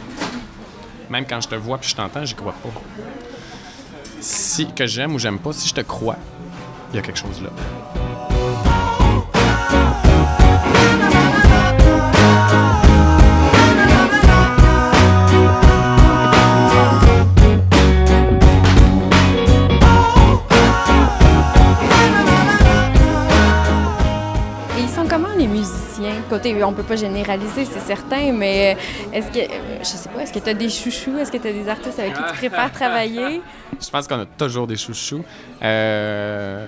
Même 1.09 1.25
quand 1.25 1.41
je 1.41 1.49
te 1.49 1.55
vois 1.55 1.79
puis 1.79 1.91
je 1.91 1.95
t'entends, 1.95 2.25
j'y 2.25 2.35
crois 2.35 2.55
pas. 2.55 2.71
Si 4.21 4.67
que 4.73 4.87
j'aime 4.87 5.15
ou 5.15 5.19
j'aime 5.21 5.38
pas, 5.38 5.53
si 5.53 5.69
je 5.69 5.75
te 5.75 5.81
crois, 5.81 6.17
il 6.92 6.96
y 6.96 6.98
a 6.98 7.02
quelque 7.02 7.18
chose 7.18 7.42
là. 7.42 7.50
Côté, 26.29 26.62
on 26.65 26.73
peut 26.73 26.83
pas 26.83 26.97
généraliser, 26.97 27.65
c'est 27.65 27.81
certain, 27.81 28.33
mais 28.33 28.77
est-ce 29.12 29.29
que, 29.29 29.53
je 29.81 29.85
sais 29.85 30.09
pas, 30.09 30.23
est-ce 30.23 30.33
que 30.33 30.38
tu 30.38 30.51
as 30.51 30.55
des 30.55 30.69
chouchous? 30.69 31.19
Est-ce 31.19 31.31
que 31.33 31.38
tu 31.38 31.49
as 31.49 31.53
des 31.53 31.69
artistes 31.69 31.99
avec 31.99 32.15
qui 32.15 32.23
tu 32.23 32.35
préfères 32.35 32.73
travailler? 32.73 33.43
Je 33.81 33.91
pense 33.91 34.07
qu'on 34.07 34.21
a 34.21 34.27
toujours 34.27 34.67
des 34.67 34.77
chouchous. 34.77 35.25
Euh, 35.62 36.67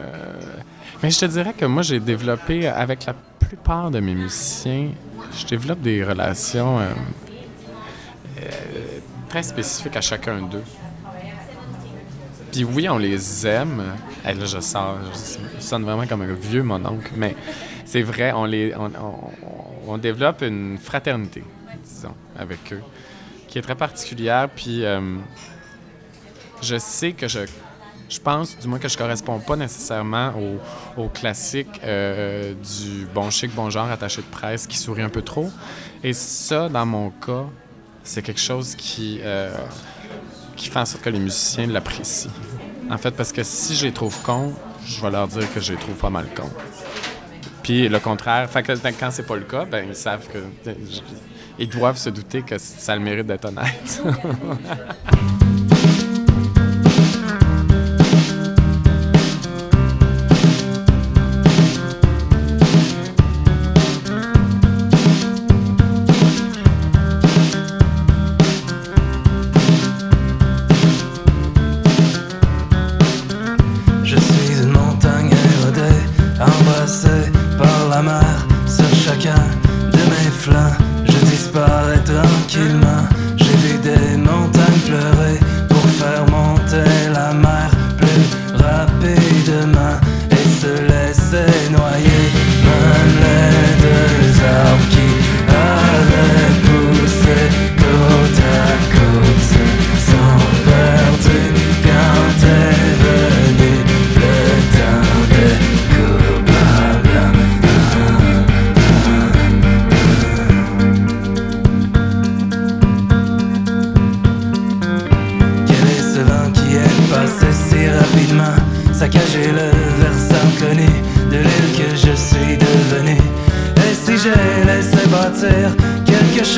mais 1.03 1.11
je 1.11 1.21
te 1.21 1.27
dirais 1.27 1.53
que 1.53 1.65
moi, 1.65 1.83
j'ai 1.83 2.01
développé 2.01 2.67
avec 2.67 3.05
la 3.05 3.15
plupart 3.39 3.91
de 3.91 4.01
mes 4.01 4.15
musiciens, 4.15 4.89
je 5.37 5.47
développe 5.47 5.81
des 5.81 6.03
relations 6.03 6.81
euh, 6.81 6.85
euh, 8.41 8.51
très 9.29 9.43
spécifiques 9.43 9.97
à 9.97 10.01
chacun 10.01 10.41
d'eux. 10.43 10.65
Puis 12.55 12.63
oui, 12.63 12.89
on 12.89 12.99
les 12.99 13.49
aime. 13.49 13.83
là, 14.25 14.33
je 14.33 14.61
sors, 14.61 14.97
je 15.13 15.61
sonne 15.61 15.83
vraiment 15.83 16.07
comme 16.07 16.23
un 16.23 16.35
vieux 16.35 16.63
mon 16.63 16.77
oncle, 16.87 17.11
mais 17.17 17.35
c'est 17.85 18.03
vrai, 18.03 18.31
on, 18.31 18.45
les, 18.45 18.73
on, 19.89 19.99
développe 19.99 20.41
une 20.43 20.79
fraternité, 20.79 21.43
disons, 21.83 22.15
avec 22.39 22.73
eux, 22.73 22.81
qui 23.49 23.59
est 23.59 23.63
très 23.63 23.75
particulière. 23.75 24.49
Puis 24.55 24.85
euh, 24.85 25.01
je 26.63 26.79
sais 26.79 27.11
que 27.11 27.27
je, 27.27 27.41
je 28.09 28.21
pense, 28.21 28.57
du 28.57 28.69
moins, 28.69 28.79
que 28.79 28.87
je 28.87 28.97
corresponds 28.97 29.41
pas 29.41 29.57
nécessairement 29.57 30.33
au, 30.39 31.03
au 31.03 31.09
classique 31.09 31.81
euh, 31.83 32.55
du 32.55 33.05
bon 33.13 33.31
chic, 33.31 33.53
bon 33.53 33.69
genre 33.69 33.91
attaché 33.91 34.23
de 34.23 34.29
presse 34.29 34.69
qui 34.69 34.79
sourit 34.79 35.03
un 35.03 35.09
peu 35.09 35.23
trop. 35.23 35.51
Et 36.05 36.13
ça, 36.13 36.69
dans 36.69 36.87
mon 36.87 37.11
cas, 37.11 37.47
c'est 38.05 38.23
quelque 38.23 38.41
chose 38.41 38.77
qui. 38.77 39.19
Euh, 39.25 39.53
qui 40.57 40.69
fait 40.69 40.79
en 40.79 40.85
sorte 40.85 41.03
que 41.03 41.11
les 41.11 41.19
musiciens 41.19 41.67
l'apprécient. 41.67 42.31
En 42.91 42.99
fait, 42.99 43.13
parce 43.13 43.33
que 43.33 43.43
si 43.43 43.75
je 43.75 43.87
les 43.87 43.93
trouve 43.93 44.17
cons, 44.23 44.53
je 44.87 45.01
vais 45.01 45.11
leur 45.11 45.29
dire 45.29 45.53
que 45.53 45.61
je 45.61 45.73
les 45.73 45.79
trouve 45.79 45.95
pas 45.95 46.11
mal 46.11 46.27
cons. 46.35 46.51
Puis 47.63 47.89
le 47.89 47.99
contraire, 47.99 48.49
fait 48.51 48.63
que 48.63 48.73
quand 48.73 49.11
c'est 49.11 49.27
pas 49.27 49.37
le 49.37 49.43
cas, 49.43 49.65
ben 49.65 49.87
ils 49.89 49.97
savent 49.97 50.29
que 50.29 50.71
ils 51.59 51.69
doivent 51.69 51.97
se 51.97 52.11
douter 52.11 52.43
que 52.43 52.59
ça 52.59 52.93
a 52.93 52.97
le 52.97 53.03
mérite 53.03 53.27
d'être 53.27 53.47
honnête. 53.47 54.03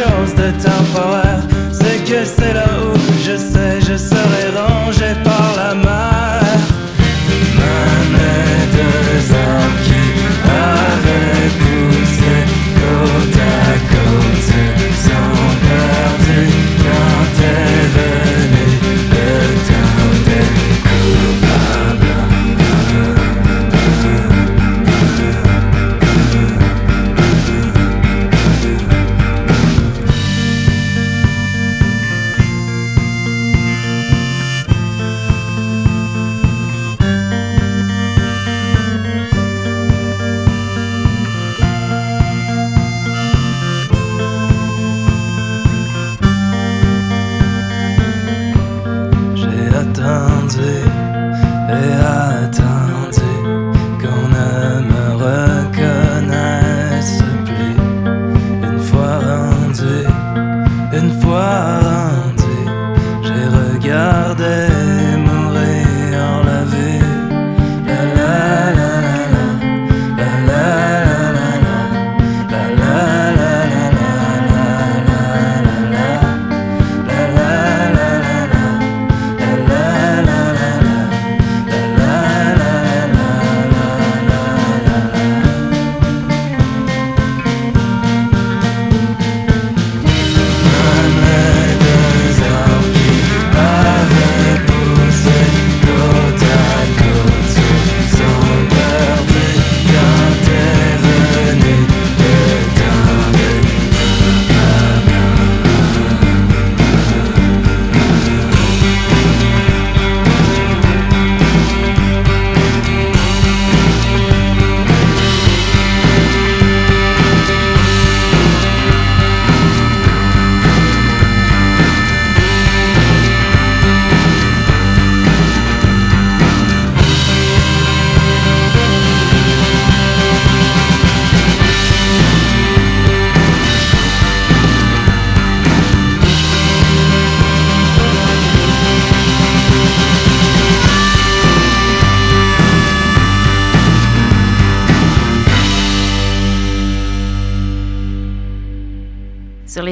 Close 0.06 0.34
the 0.34 0.52
top 0.62 0.95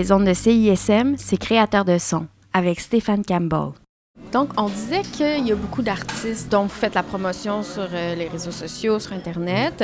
les 0.05 0.13
ondes 0.13 0.27
de 0.27 0.35
CISM, 0.35 1.15
c'est 1.17 1.39
créateur 1.39 1.87
de 1.87 1.97
son 1.97 2.27
avec 2.53 2.79
Stéphane 2.79 3.25
Campbell. 3.25 3.71
Donc, 4.33 4.51
on 4.59 4.69
disait 4.69 5.01
qu'il 5.01 5.47
y 5.47 5.51
a 5.51 5.55
beaucoup 5.55 5.81
d'artistes 5.81 6.53
dont 6.53 6.65
vous 6.65 6.69
faites 6.69 6.95
la 6.95 7.03
promotion 7.03 7.63
sur 7.63 7.89
euh, 7.91 8.15
les 8.15 8.29
réseaux 8.29 8.51
sociaux, 8.51 8.99
sur 8.99 9.15
Internet. 9.15 9.83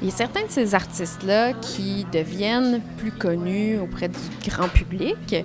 Il 0.00 0.08
y 0.08 0.10
a 0.10 0.14
certains 0.14 0.46
de 0.46 0.50
ces 0.50 0.74
artistes-là 0.74 1.52
qui 1.52 2.06
deviennent 2.10 2.80
plus 2.96 3.12
connus 3.12 3.78
auprès 3.78 4.08
du 4.08 4.18
grand 4.48 4.68
public. 4.68 5.36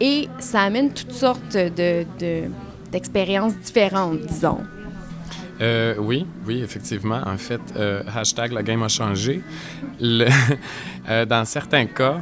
Et 0.00 0.28
ça 0.40 0.62
amène 0.62 0.92
toutes 0.92 1.12
sortes 1.12 1.56
de, 1.56 2.04
d'expériences 2.90 3.56
différentes, 3.56 4.22
disons. 4.22 4.58
Euh, 5.60 5.94
oui, 5.96 6.26
oui, 6.44 6.60
effectivement. 6.60 7.20
En 7.24 7.38
fait, 7.38 7.60
euh, 7.76 8.02
hashtag 8.12 8.50
la 8.50 8.64
game 8.64 8.82
a 8.82 8.88
changé. 8.88 9.42
dans 10.00 11.44
certains 11.44 11.86
cas, 11.86 12.20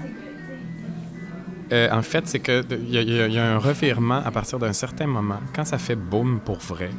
euh, 1.71 1.89
en 1.93 2.03
fait, 2.03 2.27
c'est 2.27 2.41
qu'il 2.41 2.65
y, 2.89 2.97
y, 2.97 3.39
a 3.39 3.55
un 3.55 3.59
revirement 3.59 4.23
à 4.25 4.31
partir 4.31 4.59
d'un 4.59 4.73
certain 4.73 5.07
moment, 5.07 5.41
quand 5.55 5.65
ça 5.65 5.79
fait 5.79 5.97
boom 5.97 6.41
pour 6.41 6.59
vrai, 6.59 6.91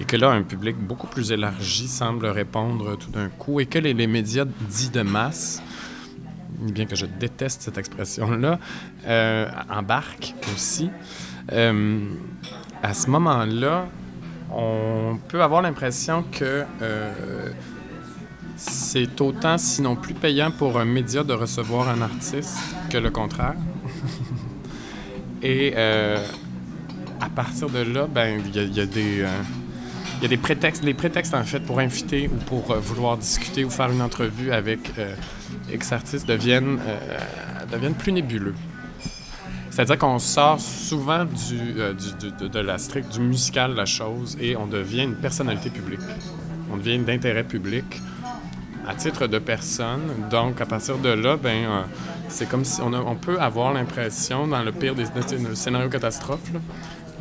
et 0.00 0.04
que 0.04 0.16
là, 0.16 0.30
un 0.30 0.42
public 0.42 0.76
beaucoup 0.76 1.06
plus 1.06 1.30
élargi 1.32 1.88
semble 1.88 2.26
répondre 2.26 2.96
tout 2.96 3.10
d'un 3.10 3.28
coup, 3.28 3.60
et 3.60 3.66
que 3.66 3.78
les, 3.78 3.94
médias 4.06 4.44
dits 4.44 4.90
de 4.90 5.02
masse, 5.02 5.62
bien 6.58 6.86
que 6.86 6.96
je 6.96 7.06
déteste 7.06 7.62
cette 7.62 7.76
expression-là, 7.76 8.58
euh, 9.06 9.48
embarquent 9.70 10.34
aussi. 10.54 10.90
Euh, 11.52 12.08
à 12.82 12.94
ce 12.94 13.10
moment-là, 13.10 13.86
on 14.50 15.18
peut 15.28 15.42
avoir 15.42 15.60
l'impression 15.62 16.24
que 16.30 16.64
c'est 18.56 19.20
autant, 19.20 19.58
sinon 19.58 19.96
plus 19.96 20.14
payant 20.14 20.50
pour 20.50 20.78
un 20.78 20.84
média 20.84 21.24
de 21.24 21.32
recevoir 21.32 21.88
un 21.88 22.02
artiste 22.02 22.58
que 22.90 22.98
le 22.98 23.10
contraire. 23.10 23.56
Et 25.44 25.74
euh, 25.76 26.16
à 27.20 27.28
partir 27.28 27.68
de 27.68 27.80
là, 27.80 28.06
ben 28.06 28.40
il 28.46 28.56
y, 28.56 28.80
a 28.80 28.86
des 28.86 29.20
euh, 29.20 29.28
y 30.22 30.24
a 30.24 30.28
des 30.28 30.38
prétextes, 30.38 30.82
les 30.82 30.94
prétextes 30.94 31.34
en 31.34 31.44
fait 31.44 31.60
pour 31.60 31.80
inviter 31.80 32.28
ou 32.28 32.36
pour 32.46 32.70
euh, 32.70 32.78
vouloir 32.80 33.18
discuter 33.18 33.62
ou 33.62 33.68
faire 33.68 33.90
une 33.90 34.00
entrevue 34.00 34.52
avec 34.52 34.90
ex-artistes 35.70 36.26
deviennent, 36.26 36.78
deviennent 37.70 37.94
plus 37.94 38.12
nébuleux. 38.12 38.54
C'est-à-dire 39.70 39.98
qu'on 39.98 40.18
sort 40.18 40.60
souvent 40.60 41.26
du, 41.26 41.74
du 42.30 42.48
de, 42.48 42.58
la 42.60 42.78
stricte, 42.78 43.12
du 43.12 43.20
musical 43.20 43.74
la 43.74 43.84
chose 43.84 44.38
et 44.40 44.56
on 44.56 44.66
devient 44.66 45.02
une 45.02 45.16
personnalité 45.16 45.68
publique. 45.68 46.00
On 46.72 46.78
devient 46.78 46.98
d'intérêt 47.00 47.44
public 47.44 47.84
à 48.86 48.94
titre 48.94 49.26
de 49.26 49.38
personne. 49.38 50.28
Donc, 50.30 50.60
à 50.60 50.66
partir 50.66 50.96
de 50.98 51.08
là, 51.10 51.36
ben, 51.36 51.84
c'est 52.28 52.48
comme 52.48 52.64
si 52.64 52.80
on, 52.80 53.14
peut 53.16 53.40
avoir 53.40 53.72
l'impression, 53.72 54.46
dans 54.46 54.62
le 54.62 54.72
pire 54.72 54.94
des, 54.94 55.04
scénarios 55.54 55.88
catastrophes, 55.88 56.50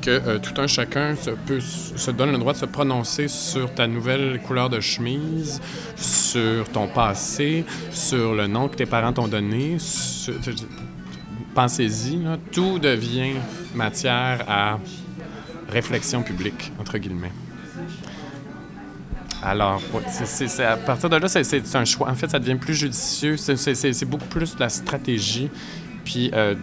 que 0.01 0.09
euh, 0.09 0.39
tout 0.39 0.59
un 0.59 0.67
chacun 0.67 1.15
se 1.15 2.11
donne 2.11 2.31
le 2.31 2.37
droit 2.37 2.53
de 2.53 2.57
se 2.57 2.65
prononcer 2.65 3.27
sur 3.27 3.73
ta 3.73 3.87
nouvelle 3.87 4.41
couleur 4.45 4.69
de 4.69 4.79
chemise, 4.79 5.61
sur 5.95 6.67
ton 6.69 6.87
passé, 6.87 7.65
sur 7.91 8.33
le 8.33 8.47
nom 8.47 8.67
que 8.67 8.75
tes 8.75 8.85
parents 8.85 9.13
t'ont 9.13 9.27
donné. 9.27 9.77
Pensez-y, 11.53 12.19
tout 12.51 12.79
devient 12.79 13.35
matière 13.75 14.43
à 14.47 14.79
réflexion 15.69 16.23
publique, 16.23 16.71
entre 16.79 16.97
guillemets. 16.97 17.31
Alors, 19.45 19.81
à 20.59 20.77
partir 20.77 21.09
de 21.09 21.15
là, 21.17 21.27
c'est, 21.27 21.75
un 21.75 21.83
choix. 21.83 22.09
En 22.09 22.15
fait, 22.15 22.29
ça 22.29 22.39
devient 22.39 22.55
plus 22.55 22.75
judicieux. 22.75 23.35
C'est, 23.35 24.05
beaucoup 24.05 24.27
plus 24.27 24.55
de 24.55 24.59
la 24.61 24.69
stratégie. 24.69 25.49
Puis, 26.05 26.31
euh, 26.33 26.55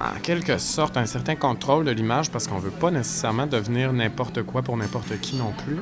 en 0.00 0.20
quelque 0.20 0.58
sorte, 0.58 0.96
un 0.96 1.06
certain 1.06 1.34
contrôle 1.34 1.84
de 1.84 1.90
l'image 1.90 2.30
parce 2.30 2.46
qu'on 2.46 2.58
veut 2.58 2.70
pas 2.70 2.92
nécessairement 2.92 3.46
devenir 3.46 3.92
n'importe 3.92 4.42
quoi 4.42 4.62
pour 4.62 4.76
n'importe 4.76 5.20
qui 5.20 5.36
non 5.36 5.52
plus. 5.64 5.78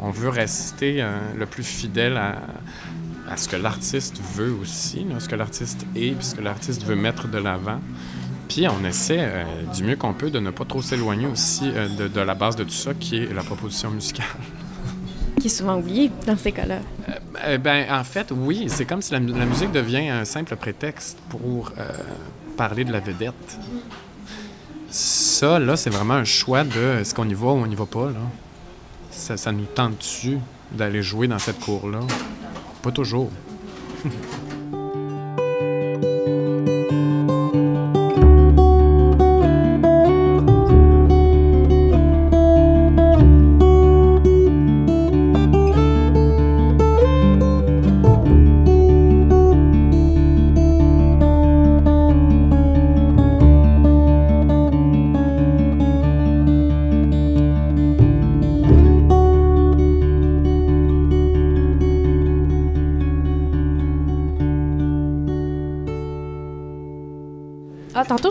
On 0.00 0.10
veut 0.10 0.28
rester 0.28 1.00
euh, 1.00 1.18
le 1.38 1.46
plus 1.46 1.64
fidèle 1.64 2.16
à, 2.16 3.36
ce 3.36 3.48
que 3.48 3.56
l'artiste 3.56 4.20
veut 4.34 4.52
aussi, 4.60 5.06
ce 5.18 5.28
que 5.28 5.36
l'artiste 5.36 5.86
est, 5.94 6.12
puis 6.12 6.24
ce 6.24 6.34
que 6.34 6.42
l'artiste 6.42 6.84
veut 6.84 6.96
mettre 6.96 7.28
de 7.28 7.38
l'avant. 7.38 7.80
Puis 8.48 8.66
on 8.68 8.84
essaie 8.84 9.18
euh, 9.20 9.44
du 9.74 9.84
mieux 9.84 9.96
qu'on 9.96 10.14
peut 10.14 10.30
de 10.30 10.38
ne 10.38 10.50
pas 10.50 10.64
trop 10.64 10.82
s'éloigner 10.82 11.26
aussi 11.26 11.70
de, 11.70 12.20
la 12.20 12.34
base 12.34 12.56
de 12.56 12.64
tout 12.64 12.70
ça, 12.70 12.92
qui 12.94 13.18
est 13.18 13.32
la 13.32 13.42
proposition 13.42 13.90
musicale 13.90 14.26
qui 15.40 15.46
est 15.46 15.50
souvent 15.50 15.76
oublié 15.76 16.10
dans 16.26 16.36
ces 16.36 16.52
cas-là. 16.52 16.78
Euh, 17.08 17.12
euh, 17.44 17.58
ben, 17.58 17.86
en 17.90 18.04
fait, 18.04 18.32
oui. 18.34 18.66
C'est 18.68 18.84
comme 18.84 19.02
si 19.02 19.12
la, 19.12 19.20
musique 19.20 19.72
devient 19.72 20.08
un 20.08 20.24
simple 20.24 20.56
prétexte 20.56 21.18
pour 21.28 21.72
euh, 21.78 21.90
parler 22.56 22.84
de 22.84 22.92
la 22.92 23.00
vedette. 23.00 23.58
Ça, 24.88 25.58
là, 25.58 25.76
c'est 25.76 25.90
vraiment 25.90 26.14
un 26.14 26.24
choix 26.24 26.64
de 26.64 27.00
est-ce 27.00 27.14
qu'on 27.14 27.28
y 27.28 27.34
va 27.34 27.48
ou 27.48 27.58
on 27.58 27.66
n'y 27.66 27.74
va 27.74 27.86
pas, 27.86 28.06
là. 28.06 28.20
Ça, 29.10 29.36
ça 29.36 29.52
nous 29.52 29.64
tente-tu 29.64 30.38
d'aller 30.72 31.02
jouer 31.02 31.28
dans 31.28 31.38
cette 31.38 31.60
cour-là? 31.60 32.00
Pas 32.82 32.92
toujours. 32.92 33.30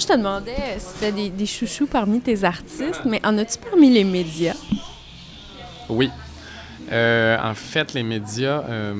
je 0.05 0.13
te 0.13 0.17
demandais 0.17 0.77
si 0.77 1.05
tu 1.05 1.11
des, 1.11 1.29
des 1.29 1.45
chouchous 1.47 1.87
parmi 1.87 2.21
tes 2.21 2.43
artistes, 2.43 3.01
mais 3.05 3.19
en 3.25 3.37
as-tu 3.39 3.57
parmi 3.57 3.89
les 3.89 4.03
médias? 4.03 4.55
Oui. 5.89 6.11
Euh, 6.91 7.37
en 7.41 7.55
fait, 7.55 7.93
les 7.93 8.03
médias, 8.03 8.61
euh, 8.69 8.93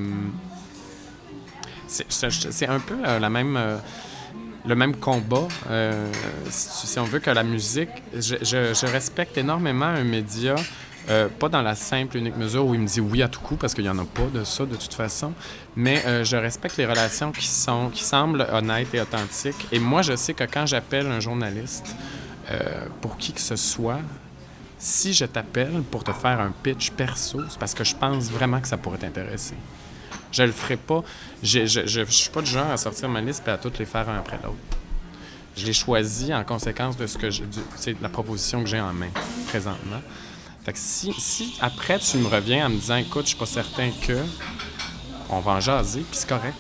c'est 1.87 2.67
un 2.67 2.79
peu 2.79 2.95
euh, 3.05 3.19
la 3.19 3.29
même, 3.29 3.59
le 4.65 4.75
même 4.75 4.95
combat. 4.95 5.47
Si, 6.49 6.97
on 6.97 7.03
veut 7.03 7.19
que 7.19 7.29
la 7.29 7.43
musique, 7.43 7.89
je 8.13 8.85
respecte 8.87 9.37
énormément 9.37 9.85
un 9.85 10.03
média 10.03 10.55
euh, 11.09 11.27
pas 11.29 11.49
dans 11.49 11.61
la 11.61 11.75
simple 11.75 12.17
unique 12.17 12.35
mesure 12.35 12.65
où 12.65 12.73
il 12.73 12.79
me 12.79 12.87
dit 12.87 12.99
oui 12.99 13.21
à 13.21 13.27
tout 13.27 13.39
coup, 13.39 13.55
parce 13.55 13.73
qu'il 13.73 13.83
n'y 13.83 13.89
en 13.89 13.99
a 13.99 14.05
pas 14.05 14.27
de 14.33 14.43
ça 14.43 14.65
de 14.65 14.75
toute 14.75 14.93
façon, 14.93 15.33
mais 15.75 16.03
euh, 16.05 16.23
je 16.23 16.35
respecte 16.35 16.77
les 16.77 16.85
relations 16.85 17.31
qui, 17.31 17.47
sont, 17.47 17.89
qui 17.89 18.03
semblent 18.03 18.47
honnêtes 18.51 18.93
et 18.93 19.01
authentiques. 19.01 19.67
Et 19.71 19.79
moi, 19.79 20.01
je 20.01 20.15
sais 20.15 20.33
que 20.33 20.43
quand 20.45 20.65
j'appelle 20.65 21.07
un 21.07 21.19
journaliste, 21.19 21.95
euh, 22.51 22.85
pour 23.01 23.17
qui 23.17 23.33
que 23.33 23.41
ce 23.41 23.55
soit, 23.55 23.99
si 24.77 25.13
je 25.13 25.25
t'appelle 25.25 25.81
pour 25.89 26.03
te 26.03 26.11
faire 26.11 26.39
un 26.39 26.51
pitch 26.63 26.91
perso, 26.91 27.41
c'est 27.49 27.59
parce 27.59 27.73
que 27.73 27.83
je 27.83 27.95
pense 27.95 28.29
vraiment 28.29 28.59
que 28.59 28.67
ça 28.67 28.77
pourrait 28.77 28.97
t'intéresser. 28.97 29.55
Je 30.31 30.43
le 30.43 30.51
ferai 30.51 30.75
pas. 30.75 31.03
Je 31.41 31.59
ne 31.59 32.05
suis 32.05 32.29
pas 32.29 32.41
du 32.41 32.51
genre 32.51 32.69
à 32.69 32.77
sortir 32.77 33.09
ma 33.09 33.21
liste 33.21 33.47
et 33.47 33.51
à 33.51 33.57
toutes 33.57 33.79
les 33.79 33.85
faire 33.85 34.09
un 34.09 34.17
après 34.17 34.37
l'autre. 34.43 34.57
Je 35.55 35.65
l'ai 35.65 35.73
choisi 35.73 36.33
en 36.33 36.43
conséquence 36.43 36.97
de 36.97 37.07
ce 37.07 37.17
que 37.17 37.29
c'est 37.77 37.99
la 38.01 38.09
proposition 38.09 38.61
que 38.61 38.69
j'ai 38.69 38.81
en 38.81 38.91
main 38.91 39.09
présentement. 39.47 40.01
Fait 40.65 40.73
que 40.73 40.79
si, 40.79 41.55
après 41.61 41.99
tu 41.99 42.17
me 42.17 42.27
reviens 42.27 42.65
en 42.65 42.69
me 42.69 42.77
disant 42.77 42.95
écoute, 42.95 43.25
je 43.25 43.29
suis 43.29 43.37
pas 43.37 43.45
certain 43.45 43.91
que 44.01 44.17
on 45.29 45.39
va 45.39 45.51
en 45.51 45.59
jaser, 45.59 45.99
puis 45.99 46.17
c'est 46.17 46.27
correct. 46.27 46.55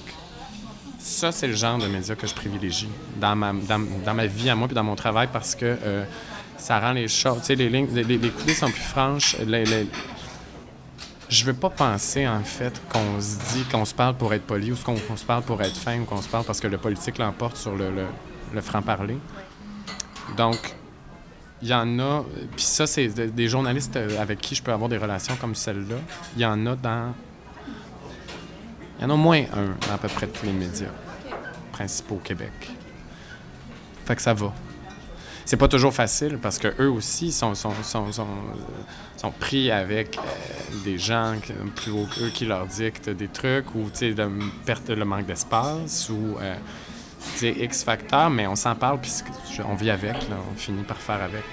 Ça, 0.99 1.31
c'est 1.31 1.47
le 1.47 1.55
genre 1.55 1.79
de 1.79 1.87
médias 1.87 2.13
que 2.15 2.27
je 2.27 2.33
privilégie 2.33 2.89
dans 3.19 3.35
ma, 3.35 3.51
dans, 3.53 4.13
ma 4.13 4.25
vie 4.27 4.49
à 4.49 4.55
moi 4.55 4.67
puis 4.67 4.75
dans 4.75 4.83
mon 4.83 4.95
travail 4.95 5.27
parce 5.31 5.55
que 5.55 5.65
euh, 5.65 6.05
ça 6.57 6.79
rend 6.79 6.91
les 6.93 7.07
choses. 7.07 7.39
Tu 7.41 7.45
sais, 7.45 7.55
les 7.55 7.69
lignes, 7.69 7.87
les, 7.93 8.17
coulées 8.29 8.53
sont 8.53 8.69
plus 8.69 8.81
franches. 8.81 9.37
Les, 9.39 9.65
les... 9.65 9.87
Je 11.29 11.45
veux 11.45 11.53
pas 11.53 11.69
penser, 11.69 12.27
en 12.27 12.43
fait, 12.43 12.81
qu'on 12.89 13.19
se 13.19 13.37
dit 13.53 13.63
qu'on 13.71 13.85
se 13.85 13.93
parle 13.93 14.15
pour 14.15 14.33
être 14.33 14.45
poli 14.45 14.71
ou 14.71 14.75
qu'on 14.75 15.17
se 15.17 15.25
parle 15.25 15.43
pour 15.43 15.61
être 15.61 15.77
fin 15.77 15.99
ou 15.99 16.05
qu'on 16.05 16.21
se 16.21 16.29
parle 16.29 16.43
parce 16.43 16.59
que 16.59 16.67
le 16.67 16.77
politique 16.77 17.17
l'emporte 17.19 17.57
sur 17.57 17.75
le, 17.75 17.91
le, 17.91 18.05
le 18.53 18.61
franc-parler. 18.61 19.17
Donc, 20.37 20.75
il 21.61 21.69
y 21.69 21.73
en 21.73 21.99
a, 21.99 22.23
puis 22.55 22.65
ça, 22.65 22.85
c'est 22.85 23.07
des 23.07 23.47
journalistes 23.47 23.95
euh, 23.95 24.21
avec 24.21 24.39
qui 24.39 24.55
je 24.55 24.63
peux 24.63 24.71
avoir 24.71 24.89
des 24.89 24.97
relations 24.97 25.35
comme 25.39 25.55
celle-là. 25.55 25.95
Il 26.35 26.41
y 26.41 26.45
en 26.45 26.65
a 26.65 26.75
dans. 26.75 27.13
Il 28.99 29.03
y 29.03 29.05
en 29.05 29.09
a 29.11 29.15
moins 29.15 29.43
un 29.53 29.87
dans 29.87 29.93
à 29.93 29.97
peu 29.97 30.07
près 30.07 30.27
tous 30.27 30.45
les 30.45 30.53
médias 30.53 30.91
principaux 31.71 32.15
au 32.15 32.19
Québec. 32.19 32.51
Fait 34.05 34.15
que 34.15 34.21
ça 34.21 34.33
va. 34.33 34.53
C'est 35.45 35.57
pas 35.57 35.67
toujours 35.67 35.93
facile 35.93 36.39
parce 36.41 36.57
que 36.57 36.69
eux 36.81 36.89
aussi 36.89 37.31
sont, 37.31 37.53
sont, 37.53 37.71
sont, 37.83 38.11
sont, 38.11 39.31
pris 39.39 39.69
avec 39.69 40.17
euh, 40.17 40.21
des 40.83 40.97
gens 40.97 41.35
plus 41.75 41.91
haut 41.91 42.07
qu'eux 42.07 42.29
qui 42.29 42.45
leur 42.45 42.65
dictent 42.65 43.09
des 43.09 43.27
trucs 43.27 43.75
ou 43.75 43.89
le, 44.01 44.29
perte, 44.65 44.89
le 44.89 45.05
manque 45.05 45.25
d'espace 45.25 46.09
ou. 46.09 46.37
Euh, 46.41 46.55
X 47.41 47.83
facteur, 47.83 48.29
mais 48.29 48.47
on 48.47 48.55
s'en 48.55 48.75
parle, 48.75 48.99
puis 48.99 49.11
on 49.67 49.75
vit 49.75 49.91
avec, 49.91 50.15
on 50.31 50.55
finit 50.57 50.83
par 50.83 50.97
faire 50.97 51.21
avec. 51.21 51.43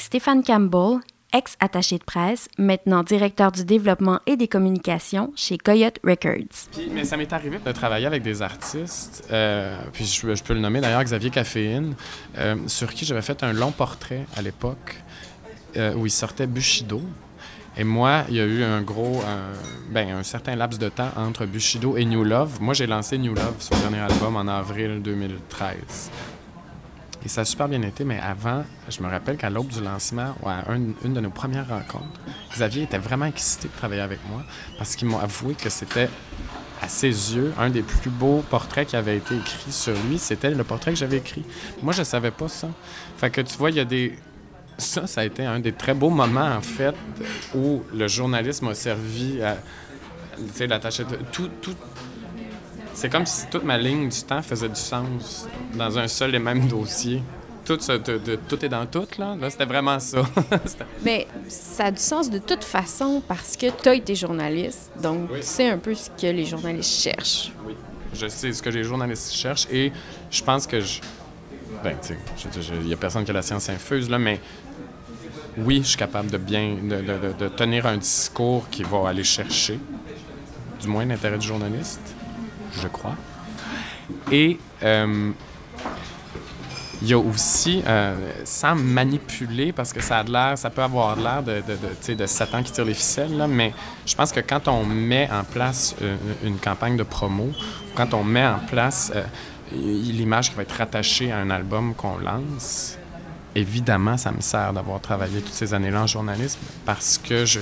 Stéphane 0.00 0.42
Campbell, 0.42 1.00
ex-attaché 1.32 1.98
de 1.98 2.04
presse, 2.04 2.48
maintenant 2.58 3.02
directeur 3.02 3.52
du 3.52 3.64
développement 3.64 4.20
et 4.26 4.36
des 4.36 4.48
communications 4.48 5.32
chez 5.36 5.58
Coyote 5.58 5.98
Records. 6.04 6.68
mais 6.92 7.04
ça 7.04 7.16
m'est 7.16 7.32
arrivé 7.32 7.58
de 7.64 7.72
travailler 7.72 8.06
avec 8.06 8.22
des 8.22 8.42
artistes, 8.42 9.24
euh, 9.30 9.76
puis 9.92 10.04
je, 10.04 10.42
peux 10.42 10.54
le 10.54 10.60
nommer 10.60 10.80
d'ailleurs 10.80 11.04
Xavier 11.04 11.30
Caféine, 11.30 11.94
euh, 12.38 12.56
sur 12.66 12.92
qui 12.92 13.04
j'avais 13.04 13.22
fait 13.22 13.42
un 13.42 13.52
long 13.52 13.72
portrait 13.72 14.26
à 14.36 14.42
l'époque 14.42 15.02
euh, 15.76 15.94
où 15.94 16.06
il 16.06 16.10
sortait 16.10 16.46
Bushido. 16.46 17.02
Et 17.78 17.84
moi, 17.84 18.24
il 18.30 18.36
y 18.36 18.40
a 18.40 18.44
eu 18.44 18.62
un 18.62 18.80
gros, 18.80 19.22
ben, 19.90 20.08
un 20.08 20.22
certain 20.22 20.56
laps 20.56 20.78
de 20.78 20.88
temps 20.88 21.10
entre 21.14 21.44
Bushido 21.44 21.98
et 21.98 22.06
New 22.06 22.24
Love. 22.24 22.58
Moi, 22.58 22.72
j'ai 22.72 22.86
lancé 22.86 23.18
New 23.18 23.34
Love, 23.34 23.56
son 23.58 23.76
dernier 23.80 23.98
album, 23.98 24.34
en 24.34 24.48
avril 24.48 25.02
2013. 25.02 26.10
Et 27.26 27.28
ça 27.28 27.40
a 27.40 27.44
super 27.44 27.66
bien 27.66 27.82
été, 27.82 28.04
mais 28.04 28.20
avant, 28.20 28.62
je 28.88 29.02
me 29.02 29.08
rappelle 29.08 29.36
qu'à 29.36 29.50
l'aube 29.50 29.66
du 29.66 29.80
lancement, 29.80 30.36
ou 30.42 30.48
à 30.48 30.62
une 30.72 31.12
de 31.12 31.20
nos 31.20 31.30
premières 31.30 31.68
rencontres, 31.68 32.20
Xavier 32.52 32.84
était 32.84 32.98
vraiment 32.98 33.24
excité 33.24 33.66
de 33.66 33.72
travailler 33.72 34.02
avec 34.02 34.20
moi 34.30 34.44
parce 34.78 34.94
qu'il 34.94 35.08
m'a 35.08 35.18
avoué 35.18 35.54
que 35.54 35.68
c'était, 35.68 36.08
à 36.80 36.88
ses 36.88 37.08
yeux, 37.08 37.52
un 37.58 37.68
des 37.68 37.82
plus 37.82 38.10
beaux 38.10 38.44
portraits 38.48 38.86
qui 38.86 38.94
avait 38.94 39.16
été 39.16 39.34
écrit 39.34 39.72
sur 39.72 39.94
lui. 40.08 40.20
C'était 40.20 40.52
le 40.52 40.62
portrait 40.62 40.92
que 40.92 40.98
j'avais 40.98 41.16
écrit. 41.16 41.42
Moi, 41.82 41.92
je 41.92 42.04
savais 42.04 42.30
pas 42.30 42.46
ça. 42.46 42.68
Fait 43.16 43.30
que 43.30 43.40
tu 43.40 43.56
vois, 43.56 43.70
il 43.70 43.76
y 43.76 43.80
a 43.80 43.84
des. 43.84 44.16
Ça, 44.78 45.08
ça 45.08 45.22
a 45.22 45.24
été 45.24 45.44
un 45.44 45.58
des 45.58 45.72
très 45.72 45.94
beaux 45.94 46.10
moments, 46.10 46.54
en 46.54 46.62
fait, 46.62 46.94
où 47.56 47.82
le 47.92 48.06
journalisme 48.06 48.68
a 48.68 48.74
servi 48.74 49.42
à. 49.42 49.56
Tu 50.56 50.68
sais. 50.68 51.04
Tout, 51.32 51.48
tout, 51.60 51.74
c'est 52.96 53.10
comme 53.10 53.26
si 53.26 53.46
toute 53.48 53.62
ma 53.62 53.76
ligne 53.76 54.08
du 54.08 54.22
temps 54.22 54.40
faisait 54.40 54.70
du 54.70 54.80
sens 54.80 55.46
dans 55.74 55.98
un 55.98 56.08
seul 56.08 56.34
et 56.34 56.38
même 56.38 56.66
dossier. 56.66 57.22
Tout, 57.64 57.76
tout 57.76 58.64
est 58.64 58.68
dans 58.68 58.86
tout, 58.86 59.06
là. 59.18 59.36
là 59.38 59.50
c'était 59.50 59.64
vraiment 59.64 59.98
ça. 59.98 60.22
Mais 61.04 61.26
ça 61.48 61.86
a 61.86 61.90
du 61.90 62.00
sens 62.00 62.30
de 62.30 62.38
toute 62.38 62.64
façon 62.64 63.22
parce 63.26 63.56
que 63.56 63.66
tu 63.70 63.88
as 63.88 63.94
été 63.94 64.14
journaliste, 64.14 64.92
donc 65.02 65.30
tu 65.34 65.42
sais 65.42 65.68
un 65.68 65.78
peu 65.78 65.94
ce 65.94 66.08
que 66.10 66.28
les 66.28 66.46
journalistes 66.46 67.02
cherchent. 67.02 67.52
Oui, 67.66 67.74
je 68.14 68.28
sais 68.28 68.52
ce 68.52 68.62
que 68.62 68.70
les 68.70 68.84
journalistes 68.84 69.32
cherchent 69.32 69.66
et 69.70 69.92
je 70.30 70.42
pense 70.42 70.66
que 70.66 70.80
je. 70.80 71.00
Ben, 71.84 71.96
tu 72.00 72.14
sais, 72.14 72.50
il 72.80 72.86
n'y 72.86 72.94
a 72.94 72.96
personne 72.96 73.24
qui 73.24 73.30
a 73.30 73.34
la 73.34 73.42
science 73.42 73.68
infuse, 73.68 74.08
là, 74.08 74.18
mais 74.18 74.40
oui, 75.58 75.80
je 75.82 75.88
suis 75.88 75.98
capable 75.98 76.30
de 76.30 76.38
bien. 76.38 76.76
de 76.82 77.48
tenir 77.48 77.84
un 77.84 77.98
discours 77.98 78.70
qui 78.70 78.84
va 78.84 79.08
aller 79.08 79.24
chercher, 79.24 79.78
du 80.80 80.86
moins 80.86 81.04
l'intérêt 81.04 81.36
du 81.36 81.46
journaliste 81.46 82.15
je 82.80 82.88
crois. 82.88 83.14
Et 84.30 84.58
euh, 84.82 85.32
il 87.02 87.08
y 87.08 87.12
a 87.12 87.18
aussi, 87.18 87.82
euh, 87.86 88.14
sans 88.44 88.74
manipuler, 88.74 89.72
parce 89.72 89.92
que 89.92 90.00
ça 90.00 90.18
a 90.18 90.22
l'air, 90.22 90.56
ça 90.56 90.70
peut 90.70 90.82
avoir 90.82 91.16
l'air 91.16 91.42
de, 91.42 91.62
de, 91.62 92.14
de, 92.14 92.26
Satan 92.26 92.62
qui 92.62 92.72
tire 92.72 92.84
les 92.84 92.94
ficelles, 92.94 93.46
mais 93.48 93.74
je 94.06 94.14
pense 94.14 94.32
que 94.32 94.40
quand 94.40 94.68
on 94.68 94.84
met 94.84 95.28
en 95.30 95.44
place 95.44 95.94
euh, 96.00 96.16
une, 96.42 96.58
campagne 96.58 96.96
de 96.96 97.02
promo, 97.02 97.50
quand 97.94 98.14
on 98.14 98.24
met 98.24 98.46
en 98.46 98.58
place 98.58 99.12
l'image 99.72 100.50
qui 100.50 100.56
va 100.56 100.62
être 100.62 100.76
rattachée 100.76 101.32
à 101.32 101.38
un 101.38 101.50
album 101.50 101.94
qu'on 101.94 102.18
lance, 102.18 102.96
évidemment, 103.54 104.16
ça 104.16 104.30
me 104.30 104.40
sert 104.40 104.72
d'avoir 104.72 105.00
travaillé 105.00 105.40
toutes 105.40 105.54
ces 105.54 105.74
années-là 105.74 106.02
en 106.02 106.06
journalisme 106.06 106.60
parce 106.84 107.18
que 107.18 107.44
je, 107.44 107.60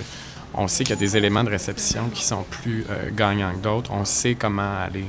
on 0.57 0.69
sait 0.69 0.85
qu'il 0.85 0.95
y 0.95 0.99
a 0.99 1.01
des 1.01 1.17
éléments 1.17 1.45
de 1.45 1.51
réception 1.51 2.09
qui 2.11 2.25
sont 2.25 2.45
plus 2.45 2.87
gagnants 3.13 3.53
que 3.53 3.63
d'autres. 3.63 3.91
On 3.93 4.05
sait 4.05 4.35
comment 4.35 4.79
aller 4.83 5.07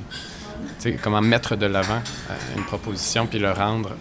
comment 1.01 1.21
mettre 1.21 1.55
de 1.55 1.65
l'avant 1.65 2.01
euh, 2.29 2.57
une 2.57 2.63
proposition 2.63 3.25
puis 3.27 3.39
le 3.39 3.51
rendre, 3.51 3.91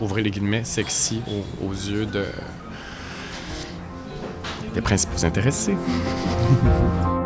ouvrir 0.00 0.24
les 0.24 0.30
guillemets, 0.30 0.64
sexy 0.64 1.22
aux, 1.62 1.72
yeux 1.72 2.06
de, 2.06 2.26
des 4.74 4.80
principaux 4.80 5.24
intéressés. 5.24 5.76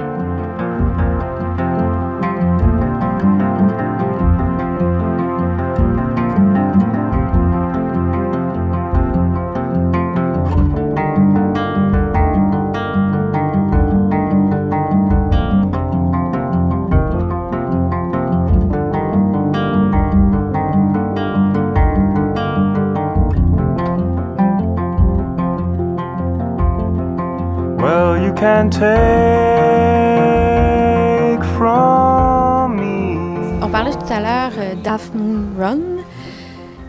On 33.63 33.69
parlait 33.71 33.93
tout 33.93 34.13
à 34.13 34.21
l'heure 34.21 34.53
euh, 34.59 34.75
d'Af 34.83 35.13
Moon 35.15 35.45
Run, 35.57 35.79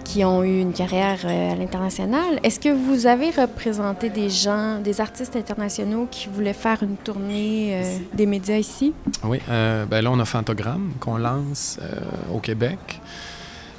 qui 0.03 0.25
ont 0.25 0.43
eu 0.43 0.59
une 0.59 0.73
carrière 0.73 1.19
euh, 1.25 1.51
à 1.51 1.55
l'international. 1.55 2.39
Est-ce 2.41 2.59
que 2.59 2.69
vous 2.69 3.05
avez 3.05 3.29
représenté 3.29 4.09
des 4.09 4.31
gens, 4.31 4.79
des 4.79 4.99
artistes 4.99 5.35
internationaux 5.35 6.07
qui 6.09 6.29
voulaient 6.29 6.53
faire 6.53 6.81
une 6.81 6.95
tournée 6.95 7.75
euh, 7.75 7.97
des 8.15 8.25
médias 8.25 8.57
ici? 8.57 8.95
Oui, 9.23 9.39
ben 9.47 10.01
là, 10.01 10.09
on 10.11 10.19
a 10.19 10.25
Fantogramme 10.25 10.93
qu'on 10.99 11.17
lance 11.17 11.79
au 12.33 12.39
Québec. 12.39 12.79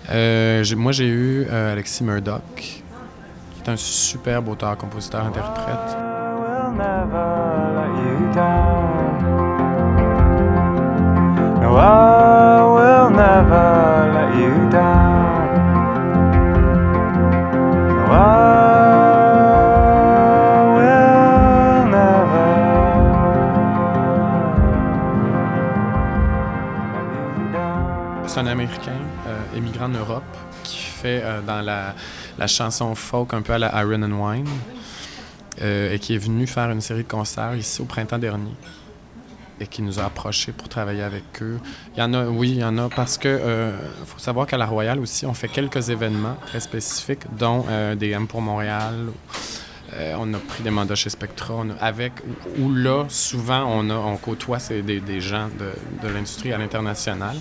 moi, 0.09 0.93
j'ai 0.93 1.09
eu 1.09 1.49
Alexis 1.49 2.05
Murdoch, 2.05 2.43
qui 2.57 2.83
est 3.65 3.69
un 3.69 3.77
superbe 3.77 4.47
auteur, 4.47 4.77
compositeur, 4.77 5.27
interprète. 5.27 6.18
C'est 28.27 28.41
un 28.41 28.47
Américain, 28.47 28.93
euh, 29.27 29.57
émigrant 29.57 29.87
en 29.87 29.89
Europe, 29.89 30.23
qui 30.63 30.79
fait 30.79 31.23
euh, 31.25 31.41
dans 31.41 31.61
la, 31.61 31.95
la, 32.39 32.47
chanson 32.47 32.95
folk 32.95 33.35
un 33.35 33.43
peu 33.43 33.55
à 33.55 33.59
la 33.59 33.83
Iron 33.83 34.03
and 34.03 34.13
Wine. 34.13 34.47
Euh, 35.61 35.93
et 35.93 35.99
qui 35.99 36.15
est 36.15 36.19
venu 36.19 36.47
faire 36.47 36.71
une 36.71 36.81
série 36.81 37.03
de 37.03 37.09
concerts 37.09 37.57
ici 37.57 37.83
au 37.83 37.85
printemps 37.85 38.19
dernier 38.19 38.53
et 39.61 39.67
qui 39.67 39.83
nous 39.83 39.99
a 39.99 40.05
approchés 40.05 40.53
pour 40.53 40.69
travailler 40.69 41.03
avec 41.03 41.25
eux. 41.43 41.59
Il 41.97 41.99
y 41.99 42.03
en 42.03 42.15
a, 42.15 42.27
oui, 42.27 42.51
il 42.51 42.59
y 42.59 42.65
en 42.65 42.79
a, 42.79 42.89
parce 42.89 43.19
que 43.19 43.27
euh, 43.27 43.77
faut 44.07 44.21
savoir 44.21 44.47
qu'à 44.47 44.57
la 44.57 44.67
Royale 44.67 45.01
aussi, 45.01 45.27
on 45.27 45.35
fait 45.35 45.49
quelques 45.49 45.89
événements 45.91 46.37
très 46.47 46.61
spécifiques, 46.61 47.23
dont 47.37 47.65
euh, 47.69 47.97
des 47.97 48.11
M 48.11 48.29
pour 48.29 48.41
Montréal. 48.41 49.09
on 50.17 50.33
a 50.33 50.39
pris 50.39 50.63
des 50.63 50.71
mandats 50.71 50.95
chez 50.95 51.11
Spectra, 51.11 51.65
avec 51.81 52.13
où 52.61 52.73
là, 52.73 53.07
souvent, 53.09 53.65
on, 53.69 53.91
a, 53.91 53.95
on 53.95 54.17
côtoie 54.17 54.59
des, 54.69 55.01
des 55.01 55.21
gens 55.21 55.49
de, 55.59 56.07
de 56.07 56.15
l'industrie 56.15 56.53
à 56.53 56.59
l'international. 56.59 57.37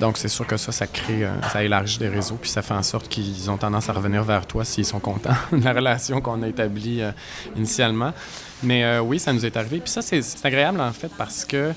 Donc, 0.00 0.18
c'est 0.18 0.28
sûr 0.28 0.46
que 0.46 0.56
ça, 0.56 0.72
ça 0.72 0.86
crée, 0.86 1.24
euh, 1.24 1.40
ça 1.52 1.62
élargit 1.62 1.98
des 1.98 2.08
réseaux, 2.08 2.36
puis 2.40 2.50
ça 2.50 2.62
fait 2.62 2.74
en 2.74 2.82
sorte 2.82 3.08
qu'ils 3.08 3.50
ont 3.50 3.56
tendance 3.56 3.88
à 3.88 3.92
revenir 3.92 4.24
vers 4.24 4.46
toi 4.46 4.64
s'ils 4.64 4.84
sont 4.84 4.98
contents 4.98 5.36
de 5.52 5.64
la 5.64 5.72
relation 5.72 6.20
qu'on 6.20 6.42
a 6.42 6.48
établie 6.48 7.00
euh, 7.00 7.12
initialement. 7.56 8.12
Mais 8.62 8.84
euh, 8.84 9.00
oui, 9.00 9.18
ça 9.18 9.32
nous 9.32 9.46
est 9.46 9.56
arrivé. 9.56 9.78
Puis 9.78 9.90
ça, 9.90 10.02
c'est 10.02 10.22
agréable, 10.44 10.80
en 10.80 10.92
fait, 10.92 11.10
parce 11.16 11.44
que 11.44 11.72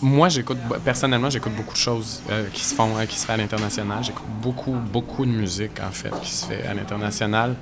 moi, 0.00 0.28
j'écoute, 0.28 0.58
personnellement, 0.84 1.30
j'écoute 1.30 1.52
beaucoup 1.54 1.74
de 1.74 1.78
choses 1.78 2.22
qui 2.52 2.62
se 2.62 2.74
font, 2.74 2.90
qui 3.08 3.18
se 3.18 3.26
fait 3.26 3.32
à 3.32 3.36
l'international. 3.36 4.02
J'écoute 4.02 4.26
beaucoup, 4.40 4.72
beaucoup 4.72 5.26
de 5.26 5.30
musique, 5.30 5.80
en 5.80 5.90
fait, 5.90 6.12
qui 6.22 6.30
se 6.30 6.46
fait 6.46 6.64
à 6.66 6.74
l'international. 6.74 7.56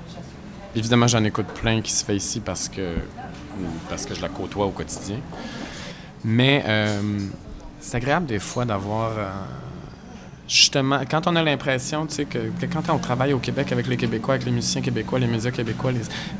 Évidemment, 0.75 1.07
j'en 1.07 1.23
écoute 1.23 1.47
plein 1.47 1.81
qui 1.81 1.91
se 1.91 2.05
fait 2.05 2.15
ici 2.15 2.39
parce 2.39 2.69
que, 2.69 2.95
parce 3.89 4.05
que 4.05 4.13
je 4.13 4.21
la 4.21 4.29
côtoie 4.29 4.65
au 4.65 4.71
quotidien. 4.71 5.17
Mais 6.23 6.63
euh, 6.67 7.19
c'est 7.79 7.97
agréable 7.97 8.25
des 8.27 8.39
fois 8.39 8.65
d'avoir. 8.65 9.11
Euh, 9.17 9.29
justement, 10.47 10.99
quand 11.09 11.27
on 11.27 11.35
a 11.35 11.43
l'impression, 11.43 12.05
tu 12.05 12.15
sais, 12.15 12.25
que, 12.25 12.39
quand 12.71 12.89
on 12.89 12.97
travaille 12.97 13.33
au 13.33 13.39
Québec 13.39 13.71
avec 13.71 13.87
les 13.87 13.97
Québécois, 13.97 14.35
avec 14.35 14.45
les 14.45 14.51
musiciens 14.51 14.81
québécois, 14.81 15.19
les 15.19 15.27
médias 15.27 15.51
québécois, 15.51 15.91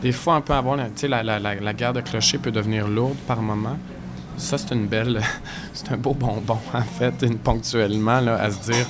des 0.02 0.12
fois, 0.12 0.36
on 0.36 0.42
peut 0.42 0.54
avoir, 0.54 0.78
tu 0.78 0.84
sais, 0.96 1.08
la, 1.08 1.24
la, 1.24 1.40
la, 1.40 1.74
guerre 1.74 1.94
de 1.94 2.02
clocher 2.02 2.38
peut 2.38 2.52
devenir 2.52 2.88
lourde 2.88 3.18
par 3.26 3.42
moment. 3.42 3.78
Ça, 4.38 4.58
c'est 4.58 4.74
une 4.74 4.88
belle, 4.88 5.22
c'est 5.74 5.92
un 5.92 5.98
beau 5.98 6.14
bonbon, 6.14 6.60
en 6.74 6.82
fait, 6.82 7.14
une, 7.24 7.38
ponctuellement, 7.38 8.20
là, 8.20 8.36
à 8.36 8.52
se 8.52 8.72
dire, 8.72 8.86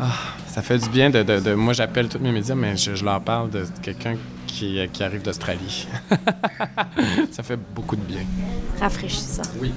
ah, 0.00 0.12
ça 0.46 0.62
fait 0.62 0.78
du 0.78 0.88
bien 0.88 1.10
de, 1.10 1.22
de, 1.22 1.54
moi, 1.54 1.72
j'appelle 1.72 2.08
tous 2.08 2.18
mes 2.20 2.32
médias, 2.32 2.54
mais 2.54 2.76
je, 2.76 2.94
je 2.94 3.04
leur 3.04 3.20
parle 3.20 3.50
de 3.50 3.66
quelqu'un 3.82 4.16
qui, 4.46 4.78
qui 4.92 5.02
arrive 5.02 5.22
d'Australie. 5.22 5.88
ça 7.32 7.42
fait 7.42 7.58
beaucoup 7.74 7.96
de 7.96 8.02
bien. 8.02 8.24
Rafraîchissant. 8.80 9.42
Oui. 9.60 9.72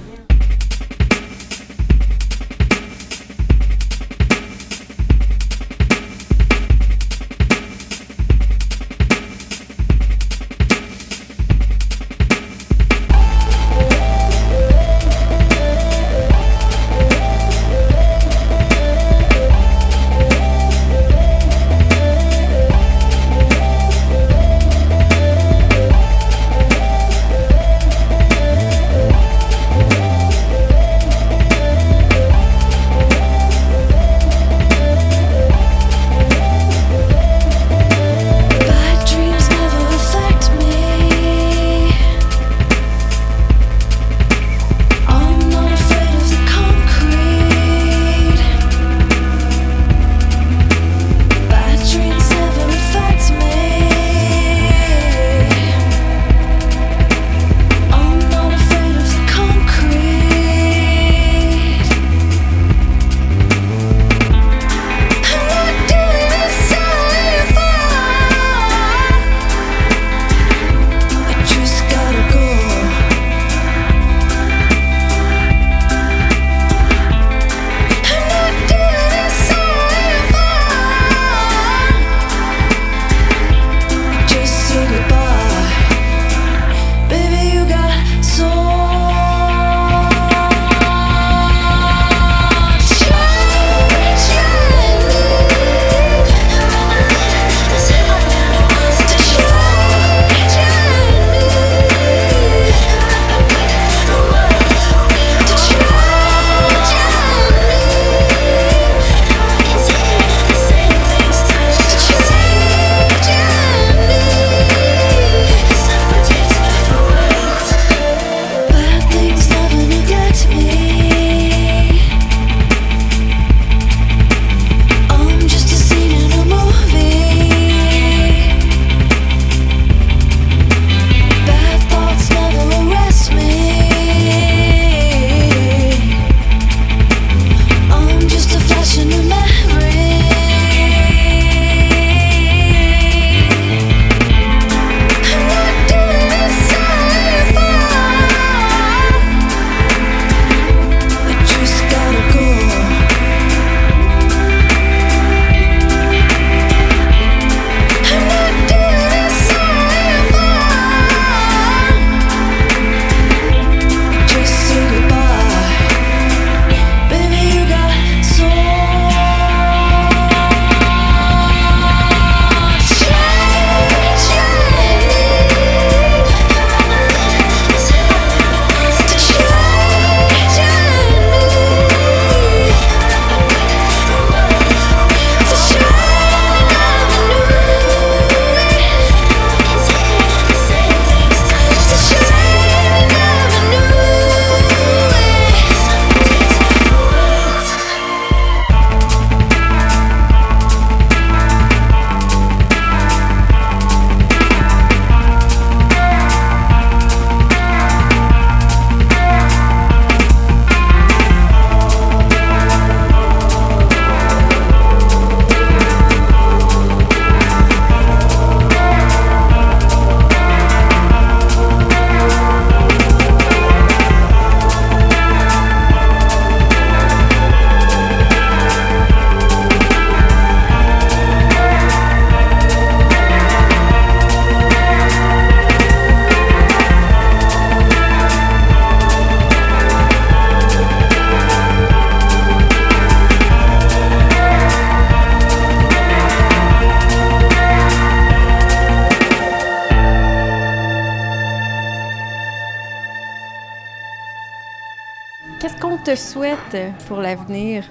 Souhaite 256.70 256.94
pour 257.08 257.18
l'avenir? 257.18 257.84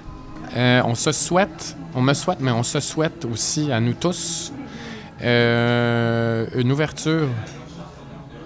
Euh, 0.54 0.82
on 0.84 0.94
se 0.94 1.12
souhaite, 1.12 1.76
on 1.94 2.00
me 2.00 2.14
souhaite, 2.14 2.40
mais 2.40 2.50
on 2.50 2.62
se 2.62 2.80
souhaite 2.80 3.24
aussi 3.24 3.72
à 3.72 3.80
nous 3.80 3.94
tous 3.94 4.52
euh, 5.22 6.46
une 6.54 6.72
ouverture. 6.72 7.28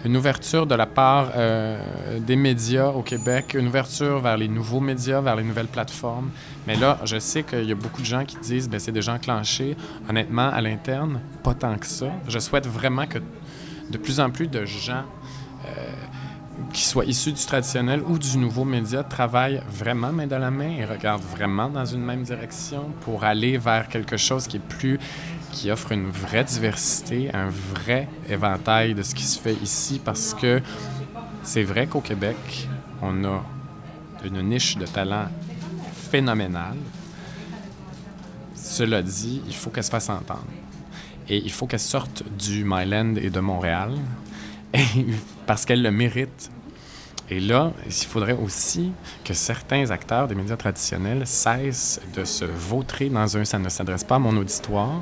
Une 0.02 0.16
ouverture 0.16 0.66
de 0.66 0.74
la 0.74 0.86
part 0.86 1.32
euh, 1.36 1.78
des 2.20 2.36
médias 2.36 2.88
au 2.88 3.02
Québec, 3.02 3.52
une 3.52 3.68
ouverture 3.68 4.18
vers 4.20 4.38
les 4.38 4.48
nouveaux 4.48 4.80
médias, 4.80 5.20
vers 5.20 5.36
les 5.36 5.42
nouvelles 5.42 5.66
plateformes. 5.66 6.30
Mais 6.66 6.74
là, 6.76 6.98
je 7.04 7.18
sais 7.18 7.42
qu'il 7.42 7.68
y 7.68 7.72
a 7.72 7.74
beaucoup 7.74 8.00
de 8.00 8.06
gens 8.06 8.24
qui 8.24 8.38
disent 8.38 8.70
ben, 8.70 8.80
c'est 8.80 8.92
déjà 8.92 9.12
enclenché. 9.12 9.76
Honnêtement, 10.08 10.48
à 10.48 10.62
l'interne, 10.62 11.20
pas 11.42 11.52
tant 11.52 11.76
que 11.76 11.86
ça. 11.86 12.06
Je 12.28 12.38
souhaite 12.38 12.66
vraiment 12.66 13.06
que 13.06 13.18
de 13.90 13.98
plus 13.98 14.20
en 14.20 14.30
plus 14.30 14.46
de 14.46 14.64
gens 14.64 15.04
qui 16.72 16.84
soient 16.84 17.04
issus 17.04 17.32
du 17.32 17.44
traditionnel 17.44 18.02
ou 18.06 18.18
du 18.18 18.38
nouveau 18.38 18.64
média, 18.64 19.02
travaillent 19.02 19.62
vraiment 19.70 20.12
main 20.12 20.26
dans 20.26 20.38
la 20.38 20.50
main 20.50 20.70
et 20.70 20.84
regardent 20.84 21.24
vraiment 21.24 21.68
dans 21.68 21.84
une 21.84 22.02
même 22.02 22.22
direction 22.22 22.90
pour 23.00 23.24
aller 23.24 23.58
vers 23.58 23.88
quelque 23.88 24.16
chose 24.16 24.46
qui 24.46 24.56
est 24.58 24.68
plus 24.68 24.98
qui 25.52 25.70
offre 25.70 25.92
une 25.92 26.10
vraie 26.10 26.44
diversité, 26.44 27.30
un 27.34 27.48
vrai 27.48 28.08
éventail 28.28 28.94
de 28.94 29.02
ce 29.02 29.14
qui 29.14 29.24
se 29.24 29.38
fait 29.38 29.54
ici 29.54 30.00
parce 30.04 30.34
que 30.34 30.62
c'est 31.42 31.64
vrai 31.64 31.86
qu'au 31.86 32.00
Québec, 32.00 32.68
on 33.02 33.24
a 33.24 33.42
une 34.24 34.42
niche 34.42 34.76
de 34.76 34.86
talent 34.86 35.26
phénoménale. 36.10 36.76
Cela 38.54 39.02
dit, 39.02 39.42
il 39.46 39.54
faut 39.54 39.70
qu'elle 39.70 39.84
se 39.84 39.90
fasse 39.90 40.08
entendre. 40.08 40.44
Et 41.28 41.38
il 41.38 41.50
faut 41.50 41.66
qu'elle 41.66 41.80
sorte 41.80 42.22
du 42.38 42.64
Myland 42.64 43.16
et 43.16 43.30
de 43.30 43.40
Montréal 43.40 43.92
parce 45.46 45.64
qu'elle 45.64 45.82
le 45.82 45.90
mérite. 45.90 46.50
Et 47.30 47.38
là, 47.38 47.72
il 47.86 47.92
faudrait 47.92 48.32
aussi 48.32 48.92
que 49.24 49.34
certains 49.34 49.90
acteurs 49.92 50.26
des 50.26 50.34
médias 50.34 50.56
traditionnels 50.56 51.26
cessent 51.28 52.00
de 52.12 52.24
se 52.24 52.44
vautrer 52.44 53.08
dans 53.08 53.36
un 53.36 53.44
ça 53.44 53.58
ne 53.60 53.68
s'adresse 53.68 54.02
pas 54.02 54.16
à 54.16 54.18
mon 54.18 54.36
auditoire, 54.36 55.00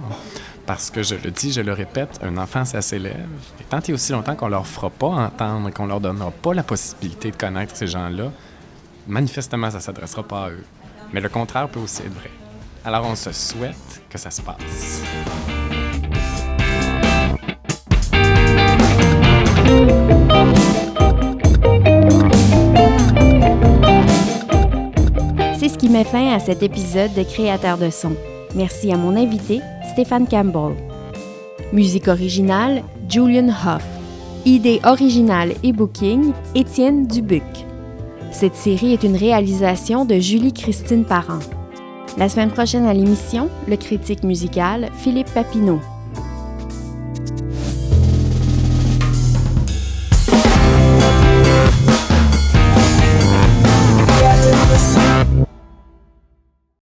parce 0.66 0.90
que 0.90 1.02
je 1.02 1.14
le 1.14 1.30
dis, 1.30 1.52
je 1.52 1.62
le 1.62 1.72
répète, 1.72 2.20
un 2.22 2.36
enfant, 2.36 2.66
ça 2.66 2.82
s'élève. 2.82 3.28
Et 3.58 3.64
tant 3.64 3.80
et 3.80 3.92
aussi 3.94 4.12
longtemps 4.12 4.36
qu'on 4.36 4.48
leur 4.48 4.66
fera 4.66 4.90
pas 4.90 5.06
entendre, 5.06 5.70
qu'on 5.70 5.86
leur 5.86 6.00
donnera 6.00 6.30
pas 6.30 6.52
la 6.52 6.62
possibilité 6.62 7.30
de 7.30 7.36
connaître 7.36 7.74
ces 7.74 7.86
gens-là, 7.86 8.30
manifestement, 9.06 9.70
ça 9.70 9.80
s'adressera 9.80 10.22
pas 10.22 10.44
à 10.44 10.50
eux. 10.50 10.64
Mais 11.14 11.22
le 11.22 11.30
contraire 11.30 11.70
peut 11.70 11.80
aussi 11.80 12.02
être 12.02 12.12
vrai. 12.12 12.30
Alors 12.84 13.06
on 13.06 13.16
se 13.16 13.32
souhaite 13.32 14.02
que 14.10 14.18
ça 14.18 14.30
se 14.30 14.42
passe. 14.42 15.02
Qui 25.78 25.88
met 25.88 26.04
fin 26.04 26.34
à 26.34 26.40
cet 26.40 26.62
épisode 26.62 27.14
de 27.14 27.22
Créateurs 27.22 27.78
de 27.78 27.90
son. 27.90 28.12
Merci 28.54 28.92
à 28.92 28.96
mon 28.96 29.16
invité, 29.16 29.60
Stéphane 29.92 30.26
Campbell. 30.26 30.74
Musique 31.72 32.08
originale, 32.08 32.82
Julian 33.08 33.48
Hoff. 33.48 33.84
Idée 34.44 34.80
originale 34.84 35.52
et 35.62 35.72
booking, 35.72 36.32
Étienne 36.54 37.06
Dubuc. 37.06 37.42
Cette 38.32 38.56
série 38.56 38.92
est 38.92 39.04
une 39.04 39.16
réalisation 39.16 40.04
de 40.04 40.16
Julie-Christine 40.16 41.04
Parent. 41.04 41.40
La 42.16 42.28
semaine 42.28 42.50
prochaine 42.50 42.86
à 42.86 42.94
l'émission, 42.94 43.48
le 43.68 43.76
critique 43.76 44.24
musical 44.24 44.88
Philippe 44.98 45.32
Papineau. 45.32 45.80